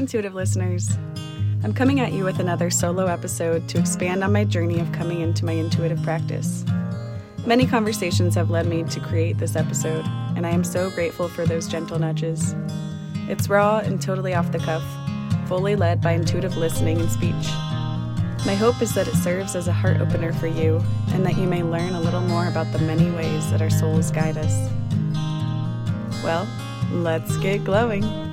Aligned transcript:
intuitive 0.00 0.34
listeners. 0.34 0.96
I'm 1.62 1.74
coming 1.74 2.00
at 2.00 2.14
you 2.14 2.24
with 2.24 2.40
another 2.40 2.70
solo 2.70 3.04
episode 3.04 3.68
to 3.68 3.78
expand 3.78 4.24
on 4.24 4.32
my 4.32 4.44
journey 4.44 4.80
of 4.80 4.90
coming 4.92 5.20
into 5.20 5.44
my 5.44 5.52
intuitive 5.52 6.02
practice. 6.02 6.64
Many 7.44 7.66
conversations 7.66 8.34
have 8.34 8.48
led 8.48 8.64
me 8.66 8.82
to 8.84 8.98
create 8.98 9.36
this 9.36 9.56
episode, 9.56 10.06
and 10.36 10.46
I 10.46 10.50
am 10.52 10.64
so 10.64 10.88
grateful 10.92 11.28
for 11.28 11.44
those 11.44 11.68
gentle 11.68 11.98
nudges. 11.98 12.54
It's 13.28 13.50
raw 13.50 13.80
and 13.80 14.00
totally 14.00 14.32
off 14.32 14.50
the 14.50 14.58
cuff, 14.60 14.82
fully 15.46 15.76
led 15.76 16.00
by 16.00 16.12
intuitive 16.12 16.56
listening 16.56 16.98
and 16.98 17.10
speech. 17.10 17.50
My 18.46 18.54
hope 18.54 18.80
is 18.80 18.94
that 18.94 19.06
it 19.06 19.16
serves 19.16 19.54
as 19.54 19.68
a 19.68 19.72
heart 19.72 20.00
opener 20.00 20.32
for 20.32 20.46
you 20.46 20.82
and 21.08 21.26
that 21.26 21.36
you 21.36 21.46
may 21.46 21.62
learn 21.62 21.92
a 21.92 22.00
little 22.00 22.22
more 22.22 22.48
about 22.48 22.72
the 22.72 22.78
many 22.78 23.10
ways 23.10 23.50
that 23.50 23.60
our 23.60 23.68
souls 23.68 24.10
guide 24.10 24.38
us. 24.38 24.70
Well, 26.24 26.48
let's 26.90 27.36
get 27.36 27.64
glowing. 27.64 28.29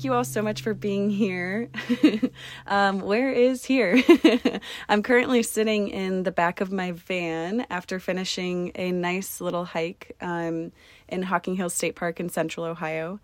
Thank 0.00 0.06
you 0.06 0.14
all 0.14 0.24
so 0.24 0.40
much 0.40 0.62
for 0.62 0.72
being 0.72 1.10
here. 1.10 1.68
um, 2.66 3.00
where 3.00 3.30
is 3.30 3.66
here? 3.66 4.02
I'm 4.88 5.02
currently 5.02 5.42
sitting 5.42 5.88
in 5.88 6.22
the 6.22 6.32
back 6.32 6.62
of 6.62 6.72
my 6.72 6.92
van 6.92 7.66
after 7.68 8.00
finishing 8.00 8.72
a 8.76 8.92
nice 8.92 9.42
little 9.42 9.66
hike 9.66 10.16
um, 10.22 10.72
in 11.06 11.20
Hocking 11.24 11.56
Hills 11.56 11.74
State 11.74 11.96
Park 11.96 12.18
in 12.18 12.30
central 12.30 12.64
Ohio. 12.64 13.20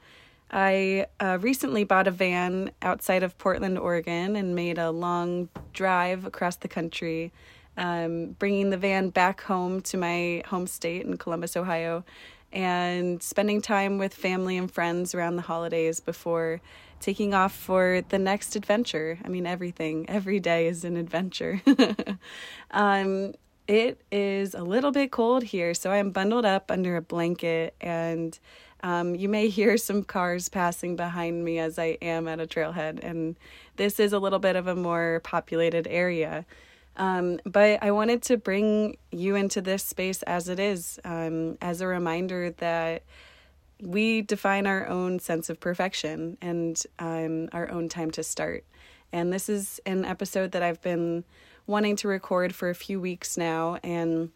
I 0.51 1.07
uh, 1.19 1.39
recently 1.41 1.85
bought 1.85 2.09
a 2.09 2.11
van 2.11 2.73
outside 2.83 3.23
of 3.23 3.39
Portland, 3.39 3.79
Oregon, 3.79 4.37
and 4.37 4.55
made 4.55 4.77
a 4.77 4.91
long 4.91 5.49
drive 5.73 6.27
across 6.27 6.57
the 6.57 6.69
country, 6.69 7.33
um, 7.79 8.37
bringing 8.39 8.69
the 8.69 8.77
van 8.77 9.09
back 9.09 9.41
home 9.41 9.81
to 9.81 9.97
my 9.97 10.43
home 10.49 10.67
state 10.67 11.07
in 11.07 11.17
Columbus, 11.17 11.57
Ohio, 11.57 12.05
and 12.57 13.23
spending 13.23 13.61
time 13.61 13.99
with 13.99 14.15
family 14.15 14.57
and 14.57 14.71
friends 14.71 15.15
around 15.15 15.37
the 15.37 15.43
holidays 15.43 16.01
before 16.01 16.63
taking 17.01 17.35
off 17.35 17.55
for 17.55 18.01
the 18.09 18.19
next 18.19 18.57
adventure. 18.57 19.19
I 19.23 19.29
mean, 19.29 19.47
everything, 19.47 20.09
every 20.09 20.41
day 20.41 20.67
is 20.67 20.83
an 20.83 20.97
adventure. 20.97 21.61
um, 22.71 23.35
it 23.69 24.01
is 24.11 24.55
a 24.55 24.63
little 24.63 24.91
bit 24.91 25.13
cold 25.13 25.43
here, 25.43 25.75
so 25.75 25.91
I 25.91 25.99
am 25.99 26.13
bundled 26.13 26.47
up 26.47 26.71
under 26.71 26.97
a 26.97 27.03
blanket, 27.03 27.75
and 27.79 28.39
um, 28.83 29.15
you 29.15 29.29
may 29.29 29.49
hear 29.49 29.77
some 29.77 30.03
cars 30.03 30.49
passing 30.49 30.97
behind 30.97 31.45
me 31.45 31.59
as 31.59 31.79
I 31.79 31.99
am 32.01 32.27
at 32.27 32.41
a 32.41 32.47
trailhead. 32.47 33.05
And 33.05 33.37
this 33.77 34.01
is 34.01 34.15
a 34.15 34.19
little 34.19 34.39
bit 34.39 34.57
of 34.57 34.67
a 34.67 34.75
more 34.75 35.21
populated 35.25 35.87
area. 35.91 36.47
Um, 36.97 37.41
but 37.45 37.83
I 37.83 37.91
wanted 37.91 38.23
to 38.25 38.37
bring 38.37 38.97
you 39.11 39.35
into 39.35 39.61
this 39.61 39.83
space 39.83 40.23
as 40.23 40.49
it 40.49 40.59
is, 40.59 40.99
um, 41.05 41.59
as 41.61 41.81
a 41.81 41.87
reminder 41.87 42.51
that 42.53 43.03
we 43.81 44.23
define 44.23 44.67
our 44.67 44.87
own 44.89 45.19
sense 45.19 45.51
of 45.51 45.61
perfection 45.61 46.39
and 46.41 46.83
um, 46.99 47.49
our 47.53 47.71
own 47.71 47.89
time 47.89 48.11
to 48.13 48.23
start. 48.23 48.65
And 49.13 49.33
this 49.33 49.49
is 49.49 49.81
an 49.87 50.05
episode 50.05 50.53
that 50.53 50.63
I've 50.63 50.81
been 50.81 51.25
wanting 51.67 51.97
to 51.97 52.09
record 52.09 52.55
for 52.55 52.71
a 52.71 52.75
few 52.75 53.01
weeks 53.01 53.37
now 53.37 53.79
and 53.83 54.31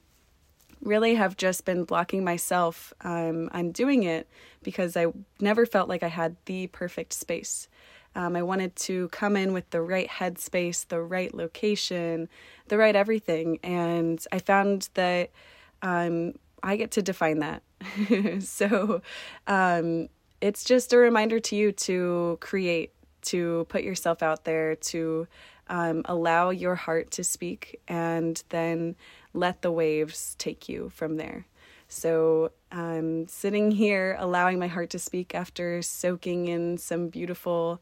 really 0.82 1.14
have 1.14 1.36
just 1.36 1.64
been 1.64 1.84
blocking 1.84 2.24
myself 2.24 2.92
um, 3.02 3.50
on 3.52 3.72
doing 3.72 4.02
it 4.02 4.28
because 4.62 4.96
I 4.96 5.06
never 5.40 5.66
felt 5.66 5.88
like 5.88 6.02
I 6.02 6.08
had 6.08 6.36
the 6.46 6.66
perfect 6.68 7.12
space. 7.12 7.68
Um, 8.14 8.36
I 8.36 8.42
wanted 8.42 8.74
to 8.76 9.08
come 9.08 9.36
in 9.36 9.52
with 9.52 9.70
the 9.70 9.80
right 9.80 10.08
headspace, 10.08 10.86
the 10.88 11.00
right 11.00 11.32
location, 11.32 12.28
the 12.68 12.76
right 12.76 12.96
everything. 12.96 13.58
And 13.62 14.24
I 14.32 14.38
found 14.38 14.88
that 14.94 15.30
um, 15.82 16.34
I 16.62 16.76
get 16.76 16.90
to 16.92 17.02
define 17.02 17.38
that. 17.38 17.62
so 18.42 19.02
um, 19.46 20.08
it's 20.40 20.64
just 20.64 20.92
a 20.92 20.98
reminder 20.98 21.40
to 21.40 21.56
you 21.56 21.72
to 21.72 22.38
create, 22.40 22.92
to 23.22 23.66
put 23.68 23.82
yourself 23.82 24.22
out 24.22 24.44
there, 24.44 24.74
to 24.76 25.26
um, 25.68 26.02
allow 26.06 26.50
your 26.50 26.74
heart 26.74 27.10
to 27.12 27.24
speak, 27.24 27.80
and 27.86 28.42
then 28.48 28.96
let 29.32 29.62
the 29.62 29.70
waves 29.70 30.34
take 30.38 30.68
you 30.68 30.90
from 30.90 31.16
there. 31.16 31.46
So 31.88 32.50
I'm 32.72 33.26
sitting 33.26 33.70
here 33.70 34.16
allowing 34.18 34.58
my 34.58 34.68
heart 34.68 34.90
to 34.90 34.98
speak 34.98 35.34
after 35.34 35.82
soaking 35.82 36.46
in 36.46 36.78
some 36.78 37.08
beautiful 37.08 37.80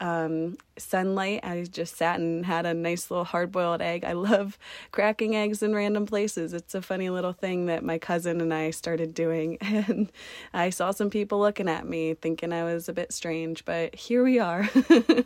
um, 0.00 0.56
sunlight. 0.78 1.40
I 1.42 1.64
just 1.70 1.96
sat 1.96 2.18
and 2.18 2.44
had 2.46 2.64
a 2.64 2.72
nice 2.72 3.10
little 3.10 3.24
hard 3.24 3.52
boiled 3.52 3.82
egg. 3.82 4.04
I 4.04 4.12
love 4.12 4.58
cracking 4.92 5.36
eggs 5.36 5.62
in 5.62 5.74
random 5.74 6.06
places. 6.06 6.52
It's 6.52 6.74
a 6.74 6.82
funny 6.82 7.10
little 7.10 7.32
thing 7.32 7.66
that 7.66 7.84
my 7.84 7.98
cousin 7.98 8.40
and 8.40 8.52
I 8.52 8.70
started 8.70 9.14
doing. 9.14 9.58
And 9.70 10.10
I 10.52 10.70
saw 10.70 10.90
some 10.90 11.10
people 11.10 11.38
looking 11.40 11.68
at 11.68 11.86
me 11.86 12.14
thinking 12.14 12.52
I 12.52 12.64
was 12.64 12.88
a 12.88 12.92
bit 12.92 13.12
strange, 13.12 13.64
but 13.64 13.94
here 13.94 14.22
we 14.22 14.38
are. 14.38 14.68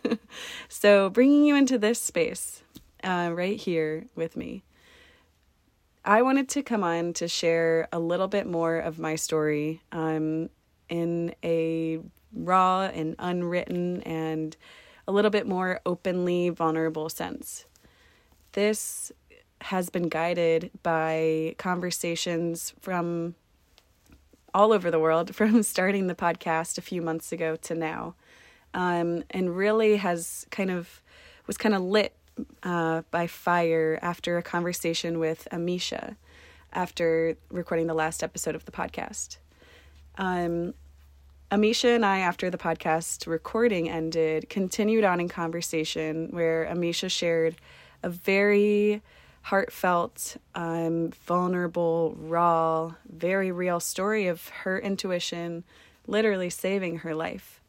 so, 0.69 1.10
bringing 1.10 1.44
you 1.44 1.56
into 1.56 1.78
this 1.78 2.00
space 2.00 2.62
uh, 3.03 3.30
right 3.32 3.56
here 3.58 4.06
with 4.14 4.36
me. 4.36 4.62
I 6.06 6.20
wanted 6.20 6.50
to 6.50 6.62
come 6.62 6.84
on 6.84 7.15
to 7.15 7.28
share 7.28 7.88
a 7.91 7.98
little 7.98 8.28
bit 8.28 8.47
more 8.47 8.76
of 8.76 8.98
my 8.98 9.16
story 9.16 9.81
um, 9.91 10.50
in 10.91 11.34
a 11.42 11.98
raw 12.34 12.82
and 12.92 13.16
unwritten 13.19 14.03
and 14.03 14.54
a 15.09 15.12
little 15.12 15.31
bit 15.31 15.47
more 15.47 15.81
openly 15.87 16.50
vulnerable 16.50 17.09
sense. 17.09 17.65
This 18.53 19.12
has 19.62 19.88
been 19.88 20.10
guided 20.10 20.70
by 20.82 21.54
conversations 21.56 22.75
from 22.81 23.34
all 24.53 24.75
over 24.75 24.91
the 24.91 25.00
world, 25.00 25.34
from 25.34 25.62
starting 25.62 26.06
the 26.06 26.15
podcast 26.15 26.76
a 26.76 26.82
few 26.82 27.00
months 27.00 27.32
ago 27.32 27.56
to 27.56 27.75
now, 27.75 28.15
um, 28.75 29.25
and 29.31 29.56
really 29.56 29.97
has 29.97 30.47
kind 30.50 30.71
of 30.71 31.00
was 31.47 31.56
kind 31.56 31.75
of 31.75 31.81
lit 31.81 32.15
uh, 32.62 33.03
by 33.11 33.27
fire 33.27 33.99
after 34.03 34.37
a 34.39 34.43
conversation 34.43 35.19
with 35.19 35.47
Amisha 35.53 36.17
after 36.72 37.37
recording 37.50 37.87
the 37.87 37.95
last 37.95 38.22
episode 38.22 38.55
of 38.55 38.65
the 38.65 38.72
podcast. 38.72 39.37
Um, 40.19 40.75
Amisha 41.50 41.95
and 41.95 42.05
I, 42.05 42.19
after 42.19 42.50
the 42.50 42.59
podcast 42.59 43.27
recording 43.27 43.89
ended, 43.89 44.49
continued 44.49 45.05
on 45.05 45.21
in 45.21 45.28
conversation 45.28 46.28
where 46.31 46.67
Amisha 46.67 47.11
shared 47.11 47.56
a 48.03 48.11
very 48.11 49.03
heartfelt, 49.43 50.37
um, 50.55 51.11
vulnerable, 51.27 52.16
raw, 52.19 52.95
very 53.09 53.53
real 53.53 53.78
story 53.78 54.27
of 54.27 54.49
her 54.49 54.78
intuition 54.78 55.65
literally 56.06 56.51
saving 56.51 56.99
her 56.99 57.15
life. 57.15 57.61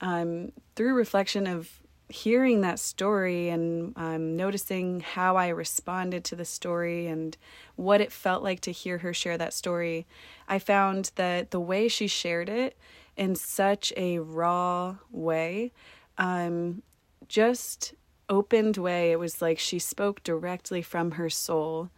Um, 0.00 0.52
through 0.74 0.94
reflection 0.94 1.46
of 1.46 1.81
hearing 2.12 2.60
that 2.60 2.78
story 2.78 3.48
and 3.48 3.94
um, 3.96 4.36
noticing 4.36 5.00
how 5.00 5.36
I 5.36 5.48
responded 5.48 6.24
to 6.24 6.36
the 6.36 6.44
story 6.44 7.06
and 7.06 7.36
what 7.76 8.02
it 8.02 8.12
felt 8.12 8.42
like 8.42 8.60
to 8.60 8.72
hear 8.72 8.98
her 8.98 9.14
share 9.14 9.38
that 9.38 9.54
story, 9.54 10.06
I 10.46 10.58
found 10.58 11.10
that 11.14 11.50
the 11.50 11.60
way 11.60 11.88
she 11.88 12.06
shared 12.06 12.50
it 12.50 12.76
in 13.16 13.34
such 13.34 13.92
a 13.96 14.18
raw 14.18 14.96
way, 15.10 15.72
um, 16.18 16.82
just 17.28 17.94
opened 18.28 18.76
way. 18.76 19.10
It 19.10 19.18
was 19.18 19.40
like 19.40 19.58
she 19.58 19.78
spoke 19.78 20.22
directly 20.22 20.82
from 20.82 21.12
her 21.12 21.30
soul. 21.30 21.90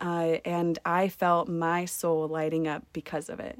Uh, 0.00 0.38
and 0.46 0.78
I 0.86 1.08
felt 1.08 1.48
my 1.48 1.84
soul 1.84 2.26
lighting 2.26 2.66
up 2.66 2.84
because 2.94 3.28
of 3.28 3.40
it. 3.40 3.58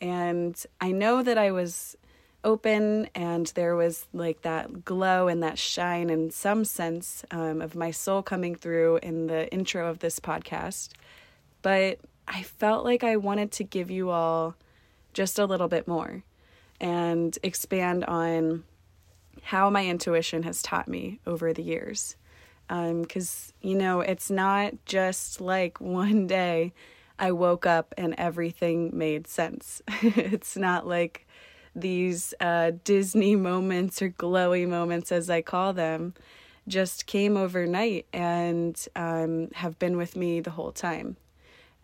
And 0.00 0.64
I 0.80 0.92
know 0.92 1.22
that 1.22 1.36
I 1.36 1.50
was 1.50 1.96
open 2.42 3.08
and 3.14 3.46
there 3.48 3.76
was 3.76 4.06
like 4.12 4.42
that 4.42 4.84
glow 4.84 5.28
and 5.28 5.42
that 5.42 5.58
shine 5.58 6.10
and 6.10 6.32
some 6.32 6.64
sense 6.64 7.24
um, 7.30 7.60
of 7.60 7.74
my 7.74 7.90
soul 7.90 8.22
coming 8.22 8.54
through 8.54 8.98
in 9.02 9.26
the 9.26 9.52
intro 9.52 9.88
of 9.88 9.98
this 9.98 10.18
podcast. 10.18 10.90
But 11.62 11.98
i 12.30 12.42
felt 12.42 12.84
like 12.84 13.02
i 13.02 13.16
wanted 13.16 13.50
to 13.50 13.64
give 13.64 13.90
you 13.90 14.10
all 14.10 14.54
just 15.12 15.38
a 15.38 15.44
little 15.44 15.66
bit 15.66 15.88
more 15.88 16.22
and 16.80 17.36
expand 17.42 18.04
on 18.04 18.62
how 19.42 19.68
my 19.68 19.84
intuition 19.86 20.44
has 20.44 20.62
taught 20.62 20.88
me 20.88 21.18
over 21.26 21.52
the 21.52 21.62
years. 21.62 22.16
Because 22.68 23.52
um, 23.62 23.68
you 23.68 23.76
know 23.76 24.00
it's 24.00 24.30
not 24.30 24.74
just 24.84 25.40
like 25.40 25.80
one 25.80 26.26
day 26.26 26.72
i 27.18 27.32
woke 27.32 27.66
up 27.66 27.92
and 27.98 28.14
everything 28.16 28.90
made 28.96 29.26
sense. 29.26 29.82
It's 30.02 30.56
not 30.56 30.86
like 30.86 31.26
these 31.74 32.34
uh, 32.40 32.72
Disney 32.84 33.36
moments 33.50 34.02
or 34.02 34.10
glowy 34.10 34.68
moments, 34.68 35.12
as 35.12 35.30
I 35.30 35.42
call 35.42 35.72
them, 35.72 36.14
just 36.68 37.06
came 37.06 37.36
overnight 37.36 38.06
and 38.12 38.86
um, 38.94 39.50
have 39.54 39.78
been 39.78 39.96
with 39.96 40.16
me 40.16 40.40
the 40.40 40.50
whole 40.50 40.72
time. 40.72 41.16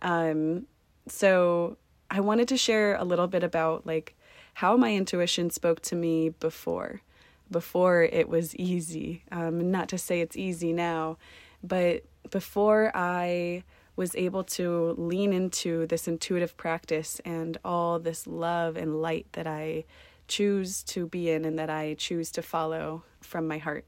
Um, 0.02 0.66
so 1.08 1.76
I 2.10 2.20
wanted 2.20 2.48
to 2.48 2.56
share 2.56 2.94
a 2.96 3.04
little 3.04 3.26
bit 3.26 3.42
about 3.42 3.86
like 3.86 4.14
how 4.54 4.76
my 4.76 4.94
intuition 4.94 5.50
spoke 5.50 5.80
to 5.82 5.96
me 5.96 6.30
before, 6.30 7.02
before 7.50 8.02
it 8.02 8.28
was 8.28 8.54
easy. 8.56 9.22
Um, 9.32 9.70
not 9.70 9.88
to 9.90 9.98
say 9.98 10.20
it's 10.20 10.36
easy 10.36 10.72
now, 10.72 11.18
but 11.62 12.04
before 12.30 12.90
I 12.94 13.64
was 13.96 14.14
able 14.14 14.44
to 14.44 14.94
lean 14.98 15.32
into 15.32 15.86
this 15.86 16.06
intuitive 16.06 16.56
practice 16.56 17.20
and 17.24 17.58
all 17.64 17.98
this 17.98 18.26
love 18.26 18.76
and 18.76 19.00
light 19.00 19.26
that 19.32 19.46
I 19.46 19.84
choose 20.28 20.82
to 20.84 21.06
be 21.06 21.30
in 21.30 21.44
and 21.44 21.58
that 21.58 21.70
I 21.70 21.94
choose 21.94 22.30
to 22.32 22.42
follow 22.42 23.02
from 23.20 23.48
my 23.48 23.58
heart. 23.58 23.86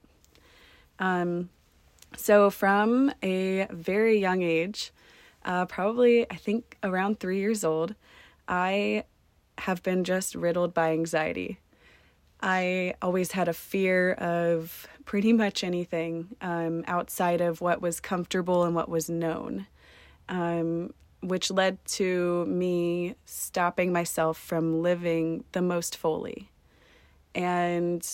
Um, 0.99 1.51
so, 2.17 2.51
from 2.51 3.13
a 3.23 3.67
very 3.71 4.19
young 4.19 4.43
age, 4.43 4.93
uh, 5.45 5.67
probably 5.67 6.31
I 6.31 6.37
think 6.37 6.77
around 6.83 7.21
three 7.21 7.39
years 7.39 7.65
old, 7.65 7.95
I 8.49 9.05
have 9.59 9.83
been 9.83 10.05
just 10.05 10.35
riddled 10.35 10.73
by 10.73 10.93
anxiety. 10.93 11.59
I 12.41 12.95
always 13.03 13.33
had 13.33 13.49
a 13.49 13.53
fear 13.53 14.13
of 14.13 14.87
pretty 15.05 15.33
much 15.33 15.65
anything 15.65 16.37
um, 16.41 16.85
outside 16.87 17.41
of 17.41 17.61
what 17.61 17.83
was 17.83 17.99
comfortable 17.99 18.65
and 18.65 18.75
what 18.75 18.89
was 18.89 19.11
known, 19.11 19.67
um, 20.29 20.93
which 21.23 21.51
led 21.51 21.85
to 21.85 22.45
me 22.47 23.15
stopping 23.25 23.93
myself 23.93 24.39
from 24.39 24.83
living 24.83 25.45
the 25.53 25.63
most 25.63 25.97
fully. 25.97 26.51
And 27.35 28.07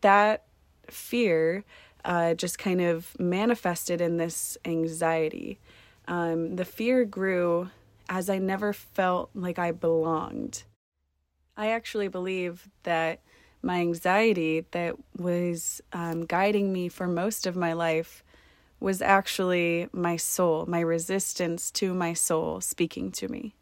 that 0.00 0.44
fear 0.88 1.64
uh, 2.04 2.34
just 2.34 2.58
kind 2.58 2.80
of 2.80 3.18
manifested 3.18 4.00
in 4.00 4.16
this 4.16 4.58
anxiety. 4.64 5.58
Um, 6.08 6.56
the 6.56 6.64
fear 6.64 7.04
grew 7.04 7.70
as 8.08 8.28
I 8.28 8.38
never 8.38 8.72
felt 8.72 9.30
like 9.34 9.58
I 9.58 9.70
belonged. 9.70 10.64
I 11.56 11.68
actually 11.68 12.08
believe 12.08 12.68
that 12.82 13.20
my 13.62 13.80
anxiety 13.80 14.66
that 14.72 14.96
was 15.16 15.80
um, 15.92 16.26
guiding 16.26 16.72
me 16.72 16.88
for 16.88 17.06
most 17.06 17.46
of 17.46 17.56
my 17.56 17.72
life 17.72 18.24
was 18.82 19.00
actually 19.00 19.88
my 19.92 20.16
soul, 20.16 20.66
my 20.66 20.80
resistance 20.80 21.70
to 21.70 21.94
my 21.94 22.12
soul 22.12 22.60
speaking 22.60 23.12
to 23.12 23.28
me. 23.28 23.54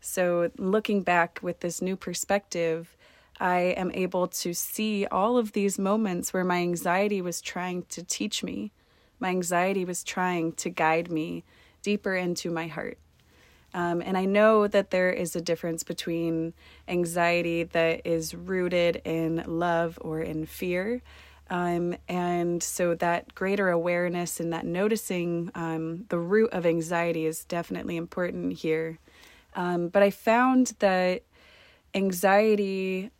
So, 0.00 0.50
looking 0.56 1.02
back 1.02 1.40
with 1.42 1.60
this 1.60 1.82
new 1.82 1.96
perspective, 1.96 2.96
I 3.38 3.74
am 3.76 3.90
able 3.92 4.28
to 4.28 4.54
see 4.54 5.06
all 5.06 5.36
of 5.36 5.52
these 5.52 5.78
moments 5.78 6.32
where 6.32 6.44
my 6.44 6.58
anxiety 6.58 7.20
was 7.20 7.40
trying 7.40 7.82
to 7.90 8.02
teach 8.02 8.42
me. 8.42 8.72
My 9.20 9.28
anxiety 9.28 9.84
was 9.84 10.02
trying 10.02 10.52
to 10.52 10.70
guide 10.70 11.10
me 11.10 11.44
deeper 11.82 12.14
into 12.14 12.50
my 12.50 12.66
heart. 12.66 12.98
Um, 13.74 14.00
and 14.00 14.16
I 14.16 14.24
know 14.24 14.66
that 14.68 14.90
there 14.90 15.10
is 15.10 15.36
a 15.36 15.40
difference 15.40 15.82
between 15.82 16.54
anxiety 16.88 17.64
that 17.64 18.06
is 18.06 18.34
rooted 18.34 19.02
in 19.04 19.44
love 19.46 19.98
or 20.00 20.20
in 20.20 20.46
fear. 20.46 21.02
Um, 21.48 21.96
and 22.08 22.62
so 22.62 22.94
that 22.96 23.34
greater 23.34 23.68
awareness 23.68 24.40
and 24.40 24.52
that 24.52 24.66
noticing 24.66 25.50
um, 25.54 26.06
the 26.08 26.18
root 26.18 26.50
of 26.52 26.66
anxiety 26.66 27.24
is 27.24 27.44
definitely 27.44 27.96
important 27.96 28.54
here. 28.54 28.98
Um, 29.54 29.88
but 29.88 30.02
I 30.02 30.10
found 30.10 30.74
that 30.80 31.22
anxiety 31.94 33.10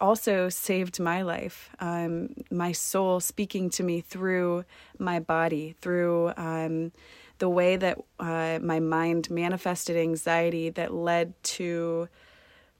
also 0.00 0.48
saved 0.48 1.00
my 1.00 1.22
life. 1.22 1.70
Um, 1.80 2.34
my 2.50 2.72
soul 2.72 3.20
speaking 3.20 3.70
to 3.70 3.82
me 3.82 4.00
through 4.00 4.64
my 4.98 5.18
body, 5.20 5.74
through 5.80 6.32
um, 6.36 6.92
the 7.38 7.48
way 7.48 7.76
that 7.76 7.98
uh, 8.18 8.58
my 8.62 8.80
mind 8.80 9.30
manifested 9.30 9.96
anxiety 9.96 10.70
that 10.70 10.94
led 10.94 11.34
to 11.42 12.08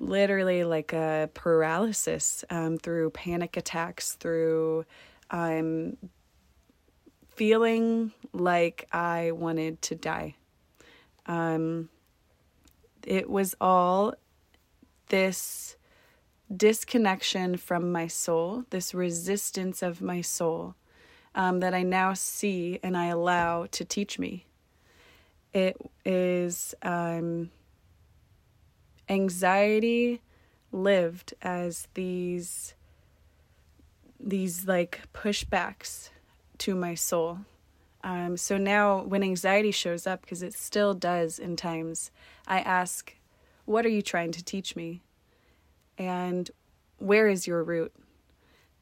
literally 0.01 0.65
like 0.65 0.93
a 0.93 1.31
paralysis 1.35 2.45
um, 2.51 2.79
through 2.79 3.11
panic 3.11 3.57
attacks, 3.57 4.15
through 4.15 4.85
um, 5.31 5.97
feeling 7.35 8.13
like 8.33 8.87
I 8.93 9.33
wanted 9.33 9.83
to 9.83 9.95
die. 9.95 10.35
Um, 11.27 11.89
it 13.07 13.29
was 13.29 13.55
all 13.61 14.15
this 15.09 15.77
disconnection 16.55 17.57
from 17.57 17.93
my 17.93 18.07
soul, 18.07 18.65
this 18.71 18.95
resistance 18.95 19.83
of 19.83 20.01
my 20.01 20.21
soul 20.21 20.75
um, 21.35 21.61
that 21.61 21.75
I 21.75 21.83
now 21.83 22.15
see 22.15 22.81
and 22.83 22.97
I 22.97 23.07
allow 23.07 23.67
to 23.67 23.85
teach 23.85 24.19
me. 24.19 24.47
It 25.53 25.77
is 26.05 26.75
um, 26.83 27.51
anxiety 29.09 30.21
lived 30.73 31.35
as 31.43 31.89
these 31.95 32.75
these 34.19 34.67
like 34.67 35.03
pushbacks 35.13 36.11
to 36.59 36.75
my 36.75 36.95
soul. 36.95 37.39
Um, 38.03 38.37
so 38.37 38.57
now, 38.57 39.03
when 39.03 39.23
anxiety 39.23 39.71
shows 39.71 40.07
up, 40.07 40.23
because 40.23 40.43
it 40.43 40.55
still 40.55 40.95
does 40.95 41.39
in 41.39 41.57
times, 41.57 42.11
I 42.47 42.61
ask, 42.61 43.15
What 43.65 43.85
are 43.85 43.91
you 43.91 44.03
trying 44.03 44.33
to 44.33 44.45
teach 44.45 44.77
me? 44.77 45.03
And 45.99 46.51
where 46.99 47.29
is 47.29 47.47
your 47.47 47.63
root? 47.63 47.93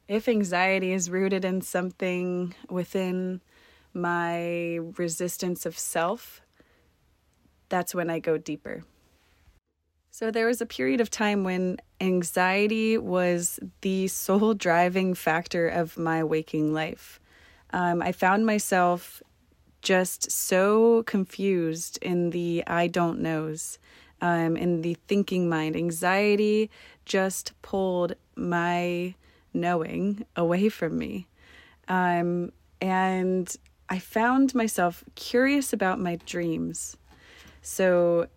if 0.07 0.27
anxiety 0.27 0.91
is 0.91 1.09
rooted 1.09 1.43
in 1.43 1.61
something 1.61 2.53
within 2.69 3.41
my 3.93 4.75
resistance 4.97 5.65
of 5.65 5.77
self, 5.77 6.41
that's 7.69 7.95
when 7.95 8.09
I 8.09 8.19
go 8.19 8.37
deeper. 8.37 8.83
So 10.17 10.31
there 10.31 10.45
was 10.45 10.61
a 10.61 10.65
period 10.65 11.01
of 11.01 11.11
time 11.11 11.43
when 11.43 11.75
anxiety 11.99 12.97
was 12.97 13.59
the 13.81 14.07
sole 14.07 14.53
driving 14.53 15.13
factor 15.13 15.67
of 15.67 15.97
my 15.97 16.23
waking 16.23 16.73
life. 16.73 17.19
Um, 17.73 18.01
I 18.01 18.13
found 18.13 18.45
myself 18.45 19.21
just 19.81 20.31
so 20.31 21.03
confused 21.03 21.99
in 22.01 22.29
the 22.29 22.63
I 22.65 22.87
don't 22.87 23.19
knows, 23.19 23.77
um, 24.21 24.55
in 24.55 24.83
the 24.83 24.93
thinking 25.05 25.49
mind. 25.49 25.75
Anxiety 25.75 26.71
just 27.03 27.51
pulled 27.61 28.13
my 28.37 29.15
knowing 29.53 30.25
away 30.37 30.69
from 30.69 30.97
me. 30.97 31.27
Um, 31.89 32.53
and 32.79 33.53
I 33.89 33.99
found 33.99 34.55
myself 34.55 35.03
curious 35.15 35.73
about 35.73 35.99
my 35.99 36.15
dreams. 36.25 36.95
So 37.61 38.27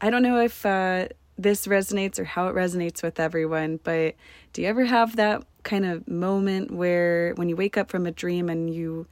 I 0.00 0.10
don't 0.10 0.22
know 0.22 0.40
if 0.40 0.64
uh, 0.66 1.08
this 1.38 1.66
resonates 1.66 2.18
or 2.18 2.24
how 2.24 2.48
it 2.48 2.54
resonates 2.54 3.02
with 3.02 3.18
everyone, 3.18 3.80
but 3.82 4.14
do 4.52 4.62
you 4.62 4.68
ever 4.68 4.84
have 4.84 5.16
that 5.16 5.44
kind 5.62 5.84
of 5.84 6.06
moment 6.06 6.70
where 6.70 7.32
when 7.34 7.48
you 7.48 7.56
wake 7.56 7.76
up 7.76 7.90
from 7.90 8.06
a 8.06 8.12
dream 8.12 8.48
and 8.48 8.72
you 8.72 9.06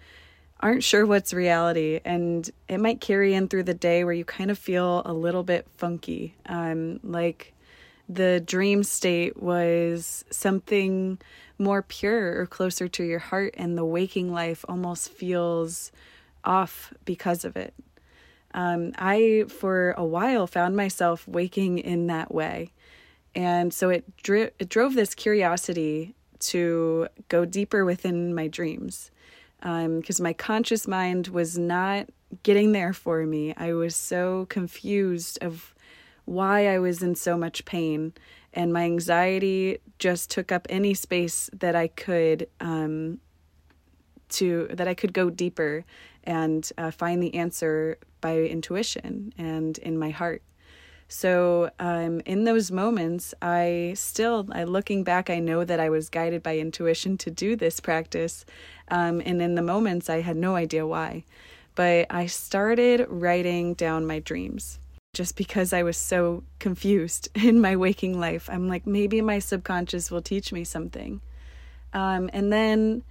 aren't 0.61 0.85
sure 0.85 1.05
what's 1.05 1.35
reality 1.35 2.01
and 2.05 2.51
it 2.69 2.79
might 2.79 3.01
carry 3.01 3.35
in 3.35 3.49
through 3.49 3.65
the 3.65 3.75
day 3.75 4.05
where 4.05 4.15
you 4.15 4.25
kind 4.25 4.51
of 4.51 4.59
feel 4.59 5.03
a 5.05 5.13
little 5.13 5.43
bit 5.43 5.67
funky 5.77 6.35
um, 6.47 7.01
like 7.03 7.55
the 8.09 8.41
dream 8.41 8.83
state 8.83 9.43
was 9.43 10.25
something 10.31 11.19
more 11.59 11.83
pure 11.83 12.41
or 12.41 12.47
closer 12.47 12.89
to 12.89 13.05
your 13.05 13.19
heart, 13.19 13.55
and 13.57 13.79
the 13.79 13.85
waking 13.85 14.33
life 14.33 14.65
almost 14.69 15.11
feels 15.11 15.93
off 16.45 16.93
because 17.05 17.45
of 17.45 17.57
it. 17.57 17.73
Um, 18.55 18.93
I, 18.97 19.45
for 19.49 19.93
a 19.93 20.05
while, 20.05 20.47
found 20.47 20.77
myself 20.77 21.27
waking 21.29 21.79
in 21.79 22.07
that 22.07 22.33
way. 22.33 22.71
And 23.35 23.75
so 23.75 23.91
it, 23.91 24.17
dri- 24.23 24.51
it 24.59 24.69
drove 24.69 24.95
this 24.95 25.15
curiosity 25.15 26.15
to 26.39 27.09
go 27.29 27.45
deeper 27.45 27.85
within 27.85 28.35
my 28.35 28.49
dreams 28.49 29.11
because 29.61 30.21
um, 30.21 30.25
my 30.25 30.33
conscious 30.33 30.87
mind 30.87 31.29
was 31.29 31.59
not 31.59 32.09
getting 32.43 32.73
there 32.73 32.93
for 32.93 33.25
me. 33.25 33.55
I 33.57 33.73
was 33.73 33.97
so 33.97 34.47
confused 34.51 35.39
of 35.43 35.75
why 36.27 36.69
I 36.69 36.79
was 36.79 37.03
in 37.03 37.15
so 37.15 37.37
much 37.37 37.65
pain 37.65 38.13
and 38.53 38.73
my 38.73 38.85
anxiety 38.85 39.79
just 39.99 40.31
took 40.31 40.53
up 40.53 40.67
any 40.71 40.95
space 40.95 41.51
that 41.53 41.75
I 41.75 41.89
could 41.89 42.49
um, 42.61 43.21
to 44.39 44.69
that 44.73 44.89
I 44.89 44.95
could 44.95 45.13
go 45.13 45.31
deeper 45.31 45.85
and 46.25 46.69
uh, 46.79 46.91
find 46.91 47.23
the 47.23 47.35
answer 47.35 47.99
by 48.21 48.39
intuition 48.39 49.33
and 49.37 49.79
in 49.79 49.99
my 49.99 50.11
heart. 50.11 50.43
So 51.09 51.71
um, 51.79 52.21
in 52.25 52.45
those 52.45 52.71
moments, 52.71 53.35
I 53.43 53.93
still, 53.95 54.49
I 54.53 54.65
looking 54.65 55.05
back, 55.05 55.29
I 55.29 55.39
know 55.39 55.65
that 55.65 55.79
I 55.79 55.91
was 55.91 56.09
guided 56.09 56.43
by 56.43 56.59
intuition 56.59 57.19
to 57.19 57.31
do 57.31 57.57
this 57.57 57.79
practice, 57.79 58.45
um, 58.89 59.21
and 59.25 59.41
in 59.41 59.55
the 59.55 59.63
moments, 59.63 60.09
I 60.09 60.23
had 60.23 60.37
no 60.37 60.57
idea 60.57 60.87
why. 60.87 61.25
But 61.75 62.07
I 62.11 62.27
started 62.27 63.07
writing 63.09 63.75
down 63.75 64.07
my 64.07 64.21
dreams 64.21 64.79
just 65.13 65.37
because 65.37 65.73
I 65.73 65.83
was 65.83 65.97
so 65.97 66.43
confused 66.59 67.29
in 67.35 67.61
my 67.61 67.77
waking 67.77 68.19
life. 68.19 68.49
I'm 68.51 68.69
like, 68.69 68.87
maybe 68.87 69.21
my 69.21 69.39
subconscious 69.39 70.11
will 70.11 70.23
teach 70.23 70.53
me 70.53 70.65
something. 70.65 71.21
Um, 71.93 72.29
and 72.33 72.53
then 72.53 73.05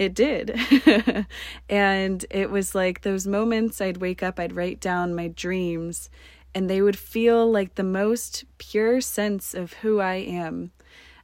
it 0.00 0.14
did. 0.14 0.58
and 1.68 2.24
it 2.30 2.50
was 2.50 2.74
like 2.74 3.02
those 3.02 3.26
moments 3.26 3.82
I'd 3.82 3.98
wake 3.98 4.22
up, 4.22 4.40
I'd 4.40 4.56
write 4.56 4.80
down 4.80 5.14
my 5.14 5.28
dreams, 5.28 6.08
and 6.54 6.70
they 6.70 6.80
would 6.80 6.98
feel 6.98 7.48
like 7.48 7.74
the 7.74 7.84
most 7.84 8.44
pure 8.56 9.02
sense 9.02 9.52
of 9.52 9.74
who 9.74 10.00
I 10.00 10.14
am. 10.14 10.72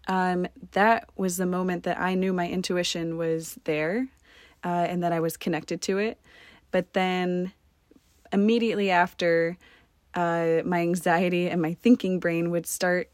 Um, 0.09 0.47
that 0.73 1.09
was 1.17 1.39
the 1.39 1.47
moment 1.47 1.85
that 1.85 1.99
I 1.99 2.15
knew 2.15 2.35
my 2.35 2.47
intuition 2.47 3.17
was 3.17 3.59
there 3.65 4.09
uh, 4.63 4.87
and 4.89 5.03
that 5.03 5.11
I 5.11 5.21
was 5.21 5.39
connected 5.39 5.81
to 5.83 5.97
it. 5.97 6.21
But 6.71 6.93
then 6.93 7.53
immediately 8.31 8.91
after, 8.91 9.57
uh, 10.13 10.59
my 10.67 10.81
anxiety 10.81 11.49
and 11.49 11.63
my 11.63 11.73
thinking 11.73 12.21
brain 12.21 12.51
would 12.51 12.67
start 12.67 13.11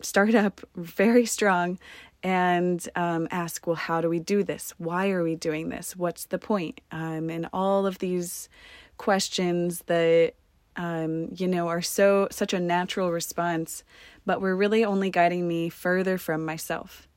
start 0.00 0.32
up 0.34 0.60
very 0.76 1.26
strong 1.26 1.76
and 2.22 2.86
um, 2.96 3.28
ask, 3.30 3.66
well, 3.66 3.76
how 3.76 4.00
do 4.00 4.08
we 4.08 4.18
do 4.18 4.42
this? 4.42 4.74
Why 4.78 5.10
are 5.10 5.22
we 5.22 5.34
doing 5.34 5.68
this? 5.68 5.96
What's 5.96 6.26
the 6.26 6.38
point? 6.38 6.80
Um, 6.90 7.30
and 7.30 7.48
all 7.52 7.86
of 7.86 7.98
these 7.98 8.48
questions 8.96 9.82
that 9.86 10.34
um, 10.76 11.28
you 11.34 11.48
know 11.48 11.68
are 11.68 11.82
so 11.82 12.28
such 12.30 12.52
a 12.52 12.60
natural 12.60 13.10
response, 13.10 13.84
but 14.26 14.40
were 14.40 14.56
really 14.56 14.84
only 14.84 15.10
guiding 15.10 15.46
me 15.46 15.68
further 15.68 16.18
from 16.18 16.44
myself. 16.44 17.08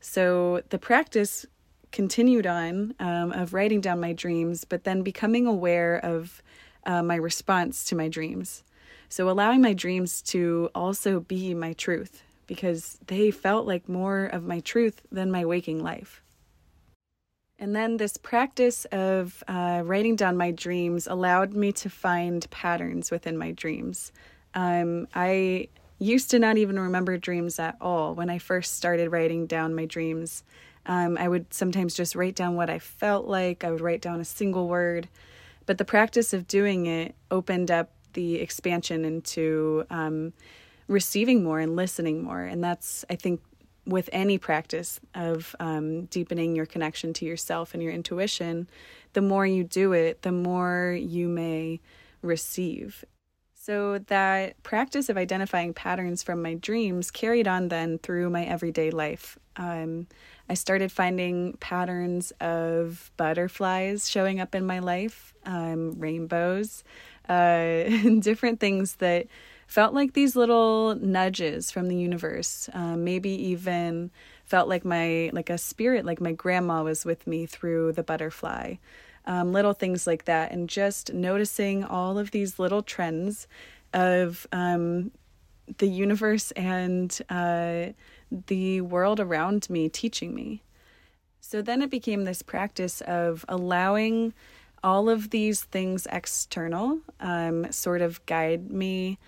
So 0.00 0.62
the 0.70 0.78
practice 0.78 1.46
continued 1.92 2.46
on 2.46 2.94
um, 2.98 3.32
of 3.32 3.52
writing 3.52 3.80
down 3.80 4.00
my 4.00 4.12
dreams, 4.12 4.64
but 4.64 4.84
then 4.84 5.02
becoming 5.02 5.46
aware 5.46 5.96
of 5.96 6.42
uh, 6.86 7.02
my 7.02 7.16
response 7.16 7.84
to 7.84 7.96
my 7.96 8.08
dreams. 8.08 8.62
So 9.08 9.28
allowing 9.28 9.60
my 9.60 9.72
dreams 9.72 10.22
to 10.22 10.70
also 10.74 11.20
be 11.20 11.52
my 11.52 11.72
truth 11.72 12.22
because 12.50 12.98
they 13.06 13.30
felt 13.30 13.64
like 13.64 13.88
more 13.88 14.24
of 14.24 14.42
my 14.42 14.58
truth 14.58 15.02
than 15.12 15.30
my 15.30 15.44
waking 15.44 15.80
life. 15.80 16.20
And 17.60 17.76
then 17.76 17.96
this 17.96 18.16
practice 18.16 18.86
of 18.86 19.44
uh, 19.46 19.82
writing 19.84 20.16
down 20.16 20.36
my 20.36 20.50
dreams 20.50 21.06
allowed 21.06 21.54
me 21.54 21.70
to 21.74 21.88
find 21.88 22.50
patterns 22.50 23.12
within 23.12 23.38
my 23.38 23.52
dreams. 23.52 24.10
Um, 24.52 25.06
I 25.14 25.68
used 26.00 26.28
to 26.32 26.40
not 26.40 26.58
even 26.58 26.76
remember 26.76 27.16
dreams 27.18 27.60
at 27.60 27.76
all 27.80 28.16
when 28.16 28.28
I 28.28 28.38
first 28.38 28.74
started 28.74 29.12
writing 29.12 29.46
down 29.46 29.76
my 29.76 29.84
dreams. 29.84 30.42
Um, 30.86 31.16
I 31.18 31.28
would 31.28 31.54
sometimes 31.54 31.94
just 31.94 32.16
write 32.16 32.34
down 32.34 32.56
what 32.56 32.68
I 32.68 32.80
felt 32.80 33.28
like, 33.28 33.62
I 33.62 33.70
would 33.70 33.80
write 33.80 34.02
down 34.02 34.20
a 34.20 34.24
single 34.24 34.66
word. 34.66 35.08
But 35.66 35.78
the 35.78 35.84
practice 35.84 36.32
of 36.32 36.48
doing 36.48 36.86
it 36.86 37.14
opened 37.30 37.70
up 37.70 37.92
the 38.14 38.40
expansion 38.40 39.04
into 39.04 39.84
um, 39.88 40.32
receiving 40.90 41.44
more 41.44 41.60
and 41.60 41.76
listening 41.76 42.22
more. 42.22 42.42
And 42.42 42.62
that's, 42.62 43.04
I 43.08 43.14
think, 43.14 43.40
with 43.86 44.10
any 44.12 44.38
practice 44.38 45.00
of 45.14 45.54
um, 45.60 46.06
deepening 46.06 46.56
your 46.56 46.66
connection 46.66 47.12
to 47.14 47.24
yourself 47.24 47.72
and 47.72 47.82
your 47.82 47.92
intuition, 47.92 48.68
the 49.12 49.22
more 49.22 49.46
you 49.46 49.62
do 49.64 49.92
it, 49.92 50.22
the 50.22 50.32
more 50.32 50.96
you 51.00 51.28
may 51.28 51.80
receive. 52.22 53.04
So, 53.54 53.98
that 53.98 54.60
practice 54.62 55.08
of 55.08 55.16
identifying 55.16 55.74
patterns 55.74 56.22
from 56.22 56.42
my 56.42 56.54
dreams 56.54 57.10
carried 57.10 57.46
on 57.46 57.68
then 57.68 57.98
through 57.98 58.30
my 58.30 58.44
everyday 58.44 58.90
life. 58.90 59.38
Um, 59.56 60.08
I 60.48 60.54
started 60.54 60.90
finding 60.90 61.56
patterns 61.60 62.32
of 62.40 63.12
butterflies 63.16 64.10
showing 64.10 64.40
up 64.40 64.54
in 64.54 64.66
my 64.66 64.80
life, 64.80 65.34
um, 65.46 65.92
rainbows, 66.00 66.82
uh, 67.28 67.84
different 68.20 68.58
things 68.58 68.96
that 68.96 69.26
felt 69.70 69.94
like 69.94 70.14
these 70.14 70.34
little 70.34 70.96
nudges 70.96 71.70
from 71.70 71.86
the 71.86 71.94
universe. 71.94 72.68
Um, 72.72 73.04
maybe 73.04 73.30
even 73.30 74.10
felt 74.44 74.68
like 74.68 74.84
my 74.84 75.30
like 75.32 75.48
a 75.48 75.58
spirit, 75.58 76.04
like 76.04 76.20
my 76.20 76.32
grandma 76.32 76.82
was 76.82 77.04
with 77.04 77.24
me 77.24 77.46
through 77.46 77.92
the 77.92 78.02
butterfly. 78.02 78.74
Um, 79.26 79.52
little 79.52 79.72
things 79.72 80.08
like 80.08 80.24
that, 80.24 80.50
and 80.50 80.68
just 80.68 81.14
noticing 81.14 81.84
all 81.84 82.18
of 82.18 82.32
these 82.32 82.58
little 82.58 82.82
trends 82.82 83.46
of 83.94 84.44
um, 84.50 85.12
the 85.78 85.86
universe 85.86 86.50
and 86.52 87.16
uh, 87.28 87.92
the 88.48 88.80
world 88.80 89.20
around 89.20 89.70
me 89.70 89.88
teaching 89.88 90.34
me. 90.34 90.62
So 91.40 91.62
then 91.62 91.80
it 91.80 91.90
became 91.90 92.24
this 92.24 92.42
practice 92.42 93.02
of 93.02 93.44
allowing 93.48 94.34
all 94.82 95.08
of 95.08 95.30
these 95.30 95.62
things 95.62 96.08
external 96.10 97.00
um, 97.20 97.70
sort 97.70 98.02
of 98.02 98.24
guide 98.26 98.72
me 98.72 99.18